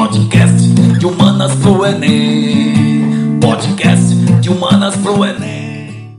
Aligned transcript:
podcast 0.00 0.56
de 0.98 1.04
humanas 1.04 1.54
pro 1.56 1.84
Enem. 1.84 3.38
Podcast 3.38 4.14
de 4.40 4.48
humanas 4.48 4.96
pro 4.96 5.22
Enem. 5.22 6.18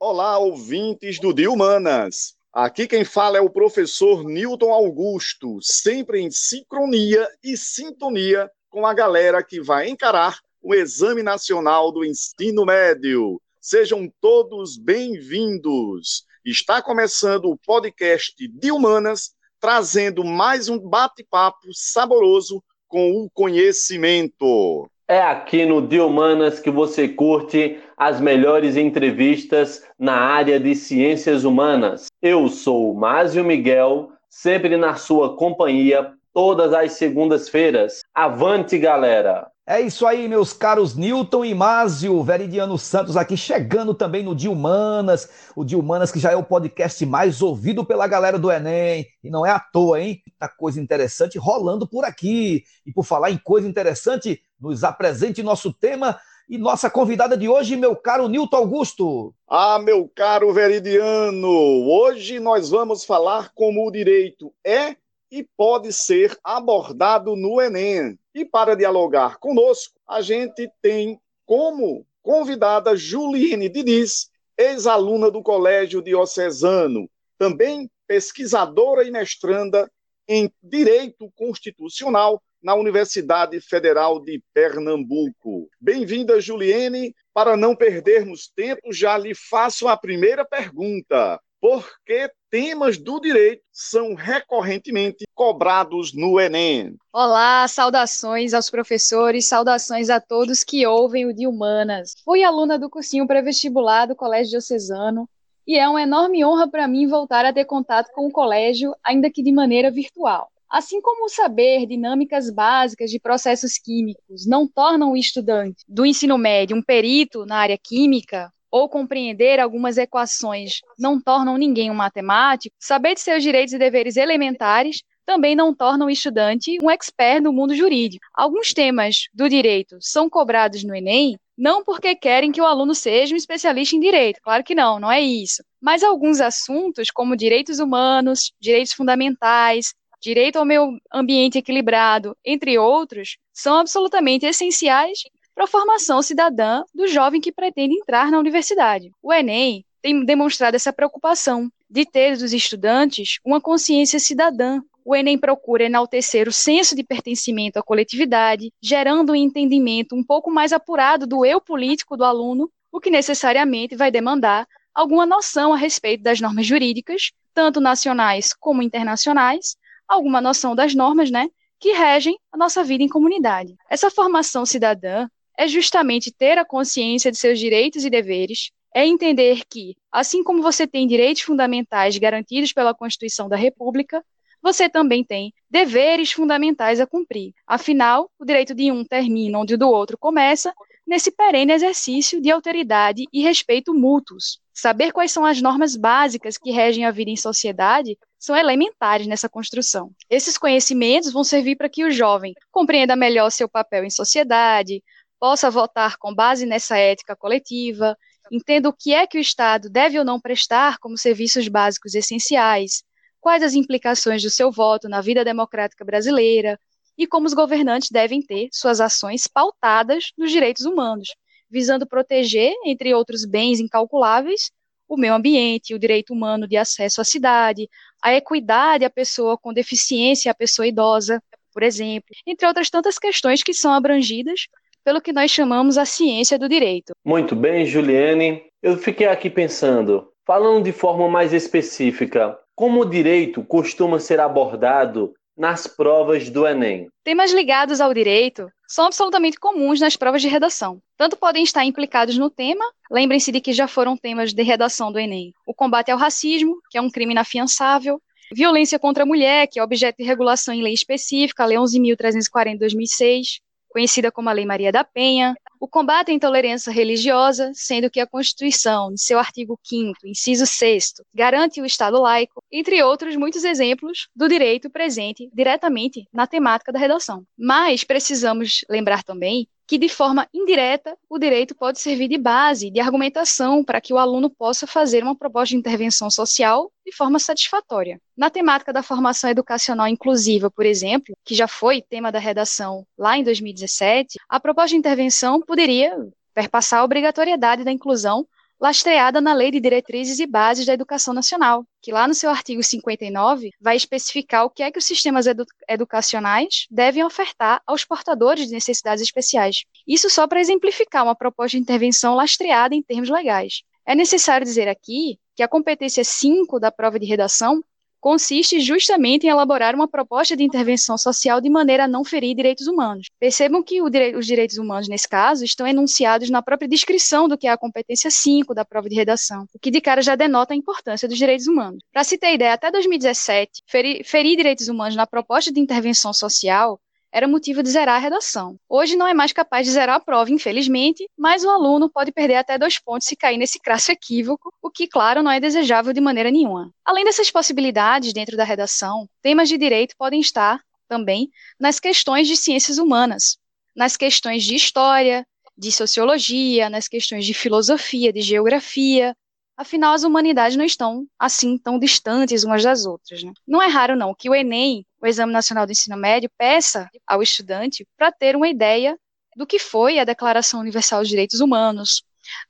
Olá, 0.00 0.38
ouvintes 0.38 1.20
do 1.20 1.34
De 1.34 1.46
Humanas. 1.46 2.34
Aqui 2.50 2.86
quem 2.88 3.04
fala 3.04 3.36
é 3.36 3.40
o 3.42 3.50
professor 3.50 4.24
Newton 4.24 4.72
Augusto, 4.72 5.58
sempre 5.60 6.18
em 6.18 6.30
sincronia 6.30 7.28
e 7.44 7.58
sintonia 7.58 8.50
com 8.70 8.86
a 8.86 8.94
galera 8.94 9.44
que 9.44 9.60
vai 9.60 9.90
encarar 9.90 10.38
o 10.62 10.74
Exame 10.74 11.22
Nacional 11.22 11.92
do 11.92 12.02
Ensino 12.02 12.64
Médio. 12.64 13.38
Sejam 13.60 14.10
todos 14.18 14.78
bem-vindos. 14.78 16.24
Está 16.42 16.80
começando 16.80 17.50
o 17.50 17.58
podcast 17.58 18.34
de 18.48 18.72
Humanas, 18.72 19.32
trazendo 19.60 20.24
mais 20.24 20.70
um 20.70 20.78
bate-papo 20.78 21.68
saboroso 21.74 22.64
com 22.90 23.12
o 23.12 23.30
conhecimento. 23.30 24.90
É 25.08 25.22
aqui 25.22 25.64
no 25.64 25.80
De 25.80 26.00
Humanas 26.00 26.60
que 26.60 26.70
você 26.70 27.08
curte 27.08 27.78
as 27.96 28.20
melhores 28.20 28.76
entrevistas 28.76 29.82
na 29.98 30.14
área 30.14 30.58
de 30.58 30.74
ciências 30.74 31.44
humanas. 31.44 32.06
Eu 32.20 32.48
sou 32.48 32.92
o 32.92 32.96
Másio 32.96 33.44
Miguel, 33.44 34.10
sempre 34.28 34.76
na 34.76 34.96
sua 34.96 35.36
companhia, 35.36 36.12
todas 36.34 36.72
as 36.72 36.92
segundas-feiras. 36.92 38.00
Avante, 38.14 38.76
galera! 38.78 39.49
É 39.66 39.80
isso 39.80 40.04
aí, 40.06 40.26
meus 40.26 40.52
caros 40.52 40.96
Newton 40.96 41.44
e 41.44 41.54
Másio, 41.54 42.22
Veridiano 42.24 42.76
Santos 42.76 43.16
aqui 43.16 43.36
chegando 43.36 43.94
também 43.94 44.22
no 44.22 44.34
Dia 44.34 44.50
Humanas, 44.50 45.28
o 45.54 45.64
Dia 45.64 45.78
Humanas 45.78 46.10
que 46.10 46.18
já 46.18 46.32
é 46.32 46.36
o 46.36 46.42
podcast 46.42 47.04
mais 47.06 47.40
ouvido 47.40 47.84
pela 47.84 48.08
galera 48.08 48.38
do 48.38 48.50
Enem, 48.50 49.06
e 49.22 49.30
não 49.30 49.46
é 49.46 49.50
à 49.50 49.60
toa, 49.60 50.00
hein? 50.00 50.20
Muita 50.26 50.48
coisa 50.48 50.80
interessante 50.80 51.38
rolando 51.38 51.86
por 51.86 52.04
aqui. 52.04 52.64
E 52.84 52.92
por 52.92 53.04
falar 53.04 53.30
em 53.30 53.38
coisa 53.38 53.68
interessante, 53.68 54.42
nos 54.58 54.82
apresente 54.82 55.42
nosso 55.42 55.72
tema 55.72 56.18
e 56.48 56.58
nossa 56.58 56.90
convidada 56.90 57.36
de 57.36 57.48
hoje, 57.48 57.76
meu 57.76 57.94
caro 57.94 58.28
Newton 58.28 58.56
Augusto. 58.56 59.32
Ah, 59.48 59.78
meu 59.78 60.10
caro 60.12 60.52
Veridiano, 60.52 61.48
hoje 61.88 62.40
nós 62.40 62.70
vamos 62.70 63.04
falar 63.04 63.52
como 63.54 63.86
o 63.86 63.92
direito 63.92 64.52
é 64.64 64.96
e 65.30 65.46
pode 65.56 65.92
ser 65.92 66.36
abordado 66.42 67.36
no 67.36 67.60
Enem. 67.60 68.18
E 68.34 68.44
para 68.44 68.74
dialogar 68.74 69.38
conosco, 69.38 69.94
a 70.06 70.20
gente 70.20 70.70
tem 70.82 71.20
como 71.46 72.06
convidada 72.22 72.96
Juliane 72.96 73.68
Diniz, 73.68 74.30
ex-aluna 74.56 75.30
do 75.30 75.42
Colégio 75.42 76.02
Diocesano, 76.02 77.08
também 77.38 77.90
pesquisadora 78.06 79.04
e 79.04 79.10
mestranda 79.10 79.90
em 80.28 80.52
Direito 80.62 81.30
Constitucional 81.34 82.42
na 82.62 82.74
Universidade 82.74 83.60
Federal 83.60 84.20
de 84.20 84.42
Pernambuco. 84.52 85.68
Bem-vinda, 85.80 86.40
Juliane. 86.40 87.14
Para 87.32 87.56
não 87.56 87.74
perdermos 87.74 88.48
tempo, 88.48 88.92
já 88.92 89.16
lhe 89.16 89.34
faço 89.34 89.88
a 89.88 89.96
primeira 89.96 90.44
pergunta 90.44 91.40
porque 91.60 92.30
temas 92.50 92.98
do 92.98 93.20
direito 93.20 93.62
são 93.72 94.14
recorrentemente 94.14 95.24
cobrados 95.34 96.12
no 96.12 96.40
Enem. 96.40 96.96
Olá, 97.12 97.66
saudações 97.68 98.52
aos 98.52 98.68
professores, 98.68 99.46
saudações 99.46 100.10
a 100.10 100.20
todos 100.20 100.64
que 100.64 100.84
ouvem 100.84 101.26
o 101.26 101.32
de 101.32 101.46
Humanas. 101.46 102.14
Fui 102.24 102.42
aluna 102.42 102.76
do 102.76 102.90
cursinho 102.90 103.26
pré-vestibular 103.26 104.06
do 104.06 104.16
Colégio 104.16 104.50
Diocesano 104.50 105.28
e 105.64 105.78
é 105.78 105.88
uma 105.88 106.02
enorme 106.02 106.44
honra 106.44 106.68
para 106.68 106.88
mim 106.88 107.06
voltar 107.06 107.44
a 107.44 107.52
ter 107.52 107.64
contato 107.64 108.10
com 108.12 108.26
o 108.26 108.32
colégio, 108.32 108.92
ainda 109.04 109.30
que 109.30 109.42
de 109.42 109.52
maneira 109.52 109.90
virtual. 109.90 110.50
Assim 110.68 111.00
como 111.00 111.28
saber 111.28 111.86
dinâmicas 111.86 112.50
básicas 112.50 113.10
de 113.10 113.20
processos 113.20 113.78
químicos 113.78 114.46
não 114.46 114.66
tornam 114.66 115.12
o 115.12 115.16
estudante 115.16 115.84
do 115.88 116.04
ensino 116.04 116.36
médio 116.36 116.76
um 116.76 116.82
perito 116.82 117.46
na 117.46 117.56
área 117.56 117.78
química, 117.78 118.52
ou 118.70 118.88
compreender 118.88 119.58
algumas 119.58 119.98
equações 119.98 120.80
não 120.98 121.20
tornam 121.20 121.56
ninguém 121.56 121.90
um 121.90 121.94
matemático, 121.94 122.74
saber 122.78 123.14
de 123.14 123.20
seus 123.20 123.42
direitos 123.42 123.74
e 123.74 123.78
deveres 123.78 124.16
elementares 124.16 125.02
também 125.26 125.54
não 125.54 125.72
torna 125.72 126.06
o 126.06 126.10
estudante 126.10 126.76
um 126.82 126.90
expert 126.90 127.40
no 127.40 127.52
mundo 127.52 127.74
jurídico. 127.74 128.24
Alguns 128.34 128.72
temas 128.72 129.28
do 129.32 129.48
direito 129.48 129.96
são 130.00 130.28
cobrados 130.28 130.82
no 130.82 130.94
Enem 130.94 131.36
não 131.56 131.84
porque 131.84 132.16
querem 132.16 132.50
que 132.50 132.60
o 132.60 132.64
aluno 132.64 132.94
seja 132.94 133.34
um 133.34 133.36
especialista 133.36 133.94
em 133.94 134.00
direito, 134.00 134.40
claro 134.42 134.64
que 134.64 134.74
não, 134.74 134.98
não 134.98 135.12
é 135.12 135.20
isso. 135.20 135.62
Mas 135.80 136.02
alguns 136.02 136.40
assuntos, 136.40 137.10
como 137.10 137.36
direitos 137.36 137.78
humanos, 137.78 138.50
direitos 138.58 138.94
fundamentais, 138.94 139.92
direito 140.20 140.56
ao 140.56 140.64
meio 140.64 140.98
ambiente 141.12 141.58
equilibrado, 141.58 142.34
entre 142.44 142.78
outros, 142.78 143.36
são 143.52 143.76
absolutamente 143.76 144.46
essenciais 144.46 145.20
para 145.60 145.66
a 145.66 145.68
formação 145.68 146.22
cidadã 146.22 146.82
do 146.94 147.06
jovem 147.06 147.38
que 147.38 147.52
pretende 147.52 147.94
entrar 147.94 148.30
na 148.30 148.38
universidade. 148.38 149.12
O 149.22 149.30
Enem 149.30 149.84
tem 150.00 150.24
demonstrado 150.24 150.74
essa 150.74 150.90
preocupação 150.90 151.70
de 151.90 152.06
ter 152.06 152.38
dos 152.38 152.54
estudantes 152.54 153.38
uma 153.44 153.60
consciência 153.60 154.18
cidadã. 154.18 154.80
O 155.04 155.14
Enem 155.14 155.36
procura 155.36 155.84
enaltecer 155.84 156.48
o 156.48 156.52
senso 156.52 156.96
de 156.96 157.04
pertencimento 157.04 157.78
à 157.78 157.82
coletividade, 157.82 158.72
gerando 158.80 159.32
um 159.32 159.34
entendimento 159.34 160.16
um 160.16 160.24
pouco 160.24 160.50
mais 160.50 160.72
apurado 160.72 161.26
do 161.26 161.44
eu 161.44 161.60
político 161.60 162.16
do 162.16 162.24
aluno, 162.24 162.70
o 162.90 162.98
que 162.98 163.10
necessariamente 163.10 163.94
vai 163.94 164.10
demandar 164.10 164.66
alguma 164.94 165.26
noção 165.26 165.74
a 165.74 165.76
respeito 165.76 166.22
das 166.22 166.40
normas 166.40 166.64
jurídicas, 166.64 167.32
tanto 167.52 167.82
nacionais 167.82 168.54
como 168.54 168.80
internacionais, 168.80 169.76
alguma 170.08 170.40
noção 170.40 170.74
das 170.74 170.94
normas, 170.94 171.30
né, 171.30 171.50
que 171.78 171.92
regem 171.92 172.38
a 172.50 172.56
nossa 172.56 172.82
vida 172.82 173.04
em 173.04 173.08
comunidade. 173.08 173.76
Essa 173.90 174.10
formação 174.10 174.64
cidadã 174.64 175.28
é 175.60 175.68
justamente 175.68 176.32
ter 176.32 176.56
a 176.56 176.64
consciência 176.64 177.30
de 177.30 177.36
seus 177.36 177.58
direitos 177.58 178.02
e 178.02 178.08
deveres, 178.08 178.70
é 178.94 179.06
entender 179.06 179.60
que, 179.68 179.94
assim 180.10 180.42
como 180.42 180.62
você 180.62 180.86
tem 180.86 181.06
direitos 181.06 181.42
fundamentais 181.42 182.16
garantidos 182.16 182.72
pela 182.72 182.94
Constituição 182.94 183.46
da 183.46 183.56
República, 183.56 184.24
você 184.62 184.88
também 184.88 185.22
tem 185.22 185.52
deveres 185.70 186.32
fundamentais 186.32 186.98
a 186.98 187.06
cumprir. 187.06 187.52
Afinal, 187.66 188.30
o 188.38 188.44
direito 188.46 188.74
de 188.74 188.90
um 188.90 189.04
termina 189.04 189.58
onde 189.58 189.74
o 189.74 189.78
do 189.78 189.90
outro 189.90 190.16
começa, 190.16 190.72
nesse 191.06 191.30
perene 191.30 191.74
exercício 191.74 192.40
de 192.40 192.50
autoridade 192.50 193.26
e 193.30 193.42
respeito 193.42 193.92
mútuos. 193.92 194.60
Saber 194.72 195.12
quais 195.12 195.30
são 195.30 195.44
as 195.44 195.60
normas 195.60 195.94
básicas 195.94 196.56
que 196.56 196.70
regem 196.70 197.04
a 197.04 197.10
vida 197.10 197.30
em 197.30 197.36
sociedade 197.36 198.16
são 198.38 198.56
elementares 198.56 199.26
nessa 199.26 199.46
construção. 199.46 200.10
Esses 200.30 200.56
conhecimentos 200.56 201.30
vão 201.30 201.44
servir 201.44 201.76
para 201.76 201.88
que 201.90 202.02
o 202.02 202.10
jovem 202.10 202.54
compreenda 202.72 203.14
melhor 203.14 203.50
seu 203.50 203.68
papel 203.68 204.04
em 204.04 204.10
sociedade, 204.10 205.02
possa 205.40 205.70
votar 205.70 206.18
com 206.18 206.34
base 206.34 206.66
nessa 206.66 206.98
ética 206.98 207.34
coletiva, 207.34 208.14
entenda 208.52 208.90
o 208.90 208.92
que 208.92 209.14
é 209.14 209.26
que 209.26 209.38
o 209.38 209.40
Estado 209.40 209.88
deve 209.88 210.18
ou 210.18 210.24
não 210.24 210.38
prestar 210.38 210.98
como 210.98 211.16
serviços 211.16 211.66
básicos 211.66 212.14
essenciais, 212.14 213.02
quais 213.40 213.62
as 213.62 213.72
implicações 213.72 214.42
do 214.42 214.50
seu 214.50 214.70
voto 214.70 215.08
na 215.08 215.22
vida 215.22 215.42
democrática 215.42 216.04
brasileira 216.04 216.78
e 217.16 217.26
como 217.26 217.46
os 217.46 217.54
governantes 217.54 218.10
devem 218.10 218.42
ter 218.42 218.68
suas 218.70 219.00
ações 219.00 219.46
pautadas 219.46 220.32
nos 220.36 220.50
direitos 220.50 220.84
humanos, 220.84 221.28
visando 221.70 222.06
proteger, 222.06 222.74
entre 222.84 223.14
outros 223.14 223.46
bens 223.46 223.80
incalculáveis, 223.80 224.70
o 225.08 225.16
meio 225.16 225.34
ambiente, 225.34 225.94
o 225.94 225.98
direito 225.98 226.32
humano 226.32 226.68
de 226.68 226.76
acesso 226.76 227.20
à 227.20 227.24
cidade, 227.24 227.88
a 228.22 228.34
equidade 228.34 229.04
à 229.04 229.10
pessoa 229.10 229.56
com 229.56 229.72
deficiência, 229.72 230.52
à 230.52 230.54
pessoa 230.54 230.86
idosa, 230.86 231.42
por 231.72 231.82
exemplo, 231.82 232.28
entre 232.46 232.66
outras 232.66 232.90
tantas 232.90 233.18
questões 233.18 233.62
que 233.62 233.72
são 233.72 233.92
abrangidas 233.92 234.66
pelo 235.04 235.20
que 235.20 235.32
nós 235.32 235.50
chamamos 235.50 235.98
a 235.98 236.04
ciência 236.04 236.58
do 236.58 236.68
direito. 236.68 237.12
Muito 237.24 237.54
bem, 237.56 237.86
Juliane. 237.86 238.62
Eu 238.82 238.96
fiquei 238.96 239.26
aqui 239.26 239.50
pensando, 239.50 240.28
falando 240.46 240.84
de 240.84 240.92
forma 240.92 241.28
mais 241.28 241.52
específica, 241.52 242.58
como 242.74 243.00
o 243.00 243.04
direito 243.04 243.62
costuma 243.62 244.18
ser 244.18 244.40
abordado 244.40 245.34
nas 245.60 245.86
provas 245.86 246.48
do 246.48 246.66
Enem? 246.66 247.08
Temas 247.22 247.52
ligados 247.52 248.00
ao 248.00 248.14
direito 248.14 248.66
são 248.88 249.04
absolutamente 249.04 249.60
comuns 249.60 250.00
nas 250.00 250.16
provas 250.16 250.40
de 250.40 250.48
redação. 250.48 250.98
Tanto 251.18 251.36
podem 251.36 251.62
estar 251.62 251.84
implicados 251.84 252.38
no 252.38 252.48
tema, 252.48 252.84
lembrem-se 253.10 253.52
de 253.52 253.60
que 253.60 253.74
já 253.74 253.86
foram 253.86 254.16
temas 254.16 254.54
de 254.54 254.62
redação 254.62 255.12
do 255.12 255.18
Enem: 255.18 255.52
o 255.66 255.74
combate 255.74 256.10
ao 256.10 256.18
racismo, 256.18 256.78
que 256.90 256.96
é 256.96 257.00
um 257.02 257.10
crime 257.10 257.32
inafiançável, 257.32 258.18
violência 258.52 258.98
contra 258.98 259.22
a 259.22 259.26
mulher, 259.26 259.66
que 259.66 259.78
é 259.78 259.82
objeto 259.82 260.16
de 260.16 260.24
regulação 260.24 260.72
em 260.72 260.82
lei 260.82 260.94
específica, 260.94 261.62
a 261.62 261.66
Lei 261.66 261.76
11.340 261.76 262.72
de 262.72 262.78
2006, 262.78 263.60
conhecida 263.90 264.32
como 264.32 264.48
a 264.48 264.52
Lei 264.52 264.64
Maria 264.64 264.92
da 264.92 265.04
Penha, 265.04 265.54
o 265.78 265.88
combate 265.88 266.30
à 266.30 266.34
intolerância 266.34 266.92
religiosa, 266.92 267.70
sendo 267.74 268.10
que 268.10 268.20
a 268.20 268.26
Constituição, 268.26 269.12
em 269.12 269.16
seu 269.16 269.38
artigo 269.38 269.78
5 269.82 270.26
inciso 270.26 270.66
6 270.66 271.14
garante 271.34 271.80
o 271.80 271.86
Estado 271.86 272.20
laico, 272.20 272.62
entre 272.70 273.02
outros 273.02 273.36
muitos 273.36 273.64
exemplos 273.64 274.28
do 274.34 274.48
direito 274.48 274.90
presente 274.90 275.50
diretamente 275.52 276.26
na 276.32 276.46
temática 276.46 276.92
da 276.92 276.98
redação. 276.98 277.44
Mas 277.58 278.04
precisamos 278.04 278.84
lembrar 278.88 279.22
também 279.22 279.68
que 279.90 279.98
de 279.98 280.08
forma 280.08 280.48
indireta 280.54 281.18
o 281.28 281.36
direito 281.36 281.74
pode 281.74 282.00
servir 282.00 282.28
de 282.28 282.38
base, 282.38 282.92
de 282.92 283.00
argumentação 283.00 283.82
para 283.82 284.00
que 284.00 284.14
o 284.14 284.18
aluno 284.18 284.48
possa 284.48 284.86
fazer 284.86 285.24
uma 285.24 285.34
proposta 285.34 285.70
de 285.70 285.76
intervenção 285.76 286.30
social 286.30 286.92
de 287.04 287.10
forma 287.10 287.40
satisfatória. 287.40 288.20
Na 288.36 288.48
temática 288.48 288.92
da 288.92 289.02
formação 289.02 289.50
educacional 289.50 290.06
inclusiva, 290.06 290.70
por 290.70 290.86
exemplo, 290.86 291.34
que 291.44 291.56
já 291.56 291.66
foi 291.66 292.00
tema 292.00 292.30
da 292.30 292.38
redação 292.38 293.04
lá 293.18 293.36
em 293.36 293.42
2017, 293.42 294.38
a 294.48 294.60
proposta 294.60 294.90
de 294.90 294.96
intervenção 294.96 295.60
poderia 295.60 296.16
perpassar 296.54 297.00
a 297.00 297.04
obrigatoriedade 297.04 297.82
da 297.82 297.90
inclusão 297.90 298.46
lastreada 298.80 299.40
na 299.40 299.52
Lei 299.52 299.70
de 299.70 299.78
Diretrizes 299.78 300.40
e 300.40 300.46
Bases 300.46 300.86
da 300.86 300.94
Educação 300.94 301.34
Nacional, 301.34 301.84
que 302.00 302.10
lá 302.10 302.26
no 302.26 302.32
seu 302.32 302.48
artigo 302.48 302.82
59 302.82 303.70
vai 303.78 303.94
especificar 303.94 304.64
o 304.64 304.70
que 304.70 304.82
é 304.82 304.90
que 304.90 304.98
os 304.98 305.04
sistemas 305.04 305.46
edu 305.46 305.66
educacionais 305.86 306.86
devem 306.90 307.22
ofertar 307.22 307.82
aos 307.86 308.04
portadores 308.04 308.66
de 308.66 308.72
necessidades 308.72 309.22
especiais. 309.22 309.84
Isso 310.06 310.30
só 310.30 310.46
para 310.46 310.60
exemplificar 310.60 311.24
uma 311.24 311.34
proposta 311.34 311.76
de 311.76 311.82
intervenção 311.82 312.34
lastreada 312.34 312.94
em 312.94 313.02
termos 313.02 313.28
legais. 313.28 313.82
É 314.06 314.14
necessário 314.14 314.64
dizer 314.64 314.88
aqui 314.88 315.38
que 315.54 315.62
a 315.62 315.68
competência 315.68 316.24
5 316.24 316.80
da 316.80 316.90
prova 316.90 317.18
de 317.18 317.26
redação 317.26 317.84
consiste 318.20 318.80
justamente 318.80 319.46
em 319.46 319.50
elaborar 319.50 319.94
uma 319.94 320.06
proposta 320.08 320.56
de 320.56 320.62
intervenção 320.62 321.16
social 321.16 321.60
de 321.60 321.70
maneira 321.70 322.04
a 322.04 322.08
não 322.08 322.24
ferir 322.24 322.54
direitos 322.54 322.86
humanos. 322.86 323.28
Percebam 323.38 323.82
que 323.82 324.00
os 324.02 324.46
direitos 324.46 324.78
humanos, 324.78 325.08
nesse 325.08 325.28
caso, 325.28 325.64
estão 325.64 325.86
enunciados 325.86 326.50
na 326.50 326.62
própria 326.62 326.88
descrição 326.88 327.48
do 327.48 327.56
que 327.56 327.66
é 327.66 327.70
a 327.70 327.78
competência 327.78 328.30
5 328.30 328.74
da 328.74 328.84
prova 328.84 329.08
de 329.08 329.14
redação, 329.14 329.64
o 329.74 329.78
que 329.78 329.90
de 329.90 330.00
cara 330.00 330.22
já 330.22 330.34
denota 330.34 330.74
a 330.74 330.76
importância 330.76 331.26
dos 331.26 331.38
direitos 331.38 331.66
humanos. 331.66 332.02
Para 332.12 332.24
se 332.24 332.36
ter 332.36 332.54
ideia, 332.54 332.74
até 332.74 332.90
2017, 332.90 333.82
ferir, 333.86 334.24
ferir 334.24 334.56
direitos 334.56 334.88
humanos 334.88 335.16
na 335.16 335.26
proposta 335.26 335.72
de 335.72 335.80
intervenção 335.80 336.32
social 336.32 337.00
era 337.32 337.46
motivo 337.46 337.82
de 337.82 337.90
zerar 337.90 338.16
a 338.16 338.18
redação. 338.18 338.76
Hoje 338.88 339.16
não 339.16 339.26
é 339.26 339.34
mais 339.34 339.52
capaz 339.52 339.86
de 339.86 339.92
zerar 339.92 340.16
a 340.16 340.20
prova, 340.20 340.50
infelizmente, 340.50 341.28
mas 341.36 341.64
o 341.64 341.70
aluno 341.70 342.10
pode 342.10 342.32
perder 342.32 342.56
até 342.56 342.76
dois 342.76 342.98
pontos 342.98 343.28
se 343.28 343.36
cair 343.36 343.56
nesse 343.56 343.78
crasso 343.78 344.10
equívoco, 344.10 344.72
o 344.82 344.90
que, 344.90 345.06
claro, 345.06 345.42
não 345.42 345.50
é 345.50 345.60
desejável 345.60 346.12
de 346.12 346.20
maneira 346.20 346.50
nenhuma. 346.50 346.90
Além 347.04 347.24
dessas 347.24 347.50
possibilidades 347.50 348.32
dentro 348.32 348.56
da 348.56 348.64
redação, 348.64 349.28
temas 349.42 349.68
de 349.68 349.78
direito 349.78 350.14
podem 350.18 350.40
estar 350.40 350.80
também 351.08 351.50
nas 351.78 352.00
questões 352.00 352.46
de 352.46 352.56
ciências 352.56 352.98
humanas, 352.98 353.58
nas 353.94 354.16
questões 354.16 354.64
de 354.64 354.74
história, 354.74 355.46
de 355.76 355.90
sociologia, 355.90 356.90
nas 356.90 357.08
questões 357.08 357.46
de 357.46 357.54
filosofia, 357.54 358.32
de 358.32 358.40
geografia, 358.40 359.34
Afinal, 359.80 360.12
as 360.12 360.24
humanidades 360.24 360.76
não 360.76 360.84
estão 360.84 361.26
assim 361.38 361.78
tão 361.78 361.98
distantes 361.98 362.64
umas 362.64 362.82
das 362.82 363.06
outras. 363.06 363.42
Né? 363.42 363.50
Não 363.66 363.80
é 363.80 363.86
raro, 363.86 364.14
não, 364.14 364.34
que 364.34 364.50
o 364.50 364.54
Enem, 364.54 365.06
o 365.20 365.26
Exame 365.26 365.52
Nacional 365.52 365.86
do 365.86 365.92
Ensino 365.92 366.16
Médio, 366.16 366.50
peça 366.56 367.08
ao 367.26 367.42
estudante 367.42 368.06
para 368.16 368.32
ter 368.32 368.56
uma 368.56 368.68
ideia 368.68 369.18
do 369.56 369.66
que 369.66 369.78
foi 369.78 370.18
a 370.18 370.24
Declaração 370.24 370.80
Universal 370.80 371.20
dos 371.20 371.28
Direitos 371.28 371.60
Humanos, 371.60 372.22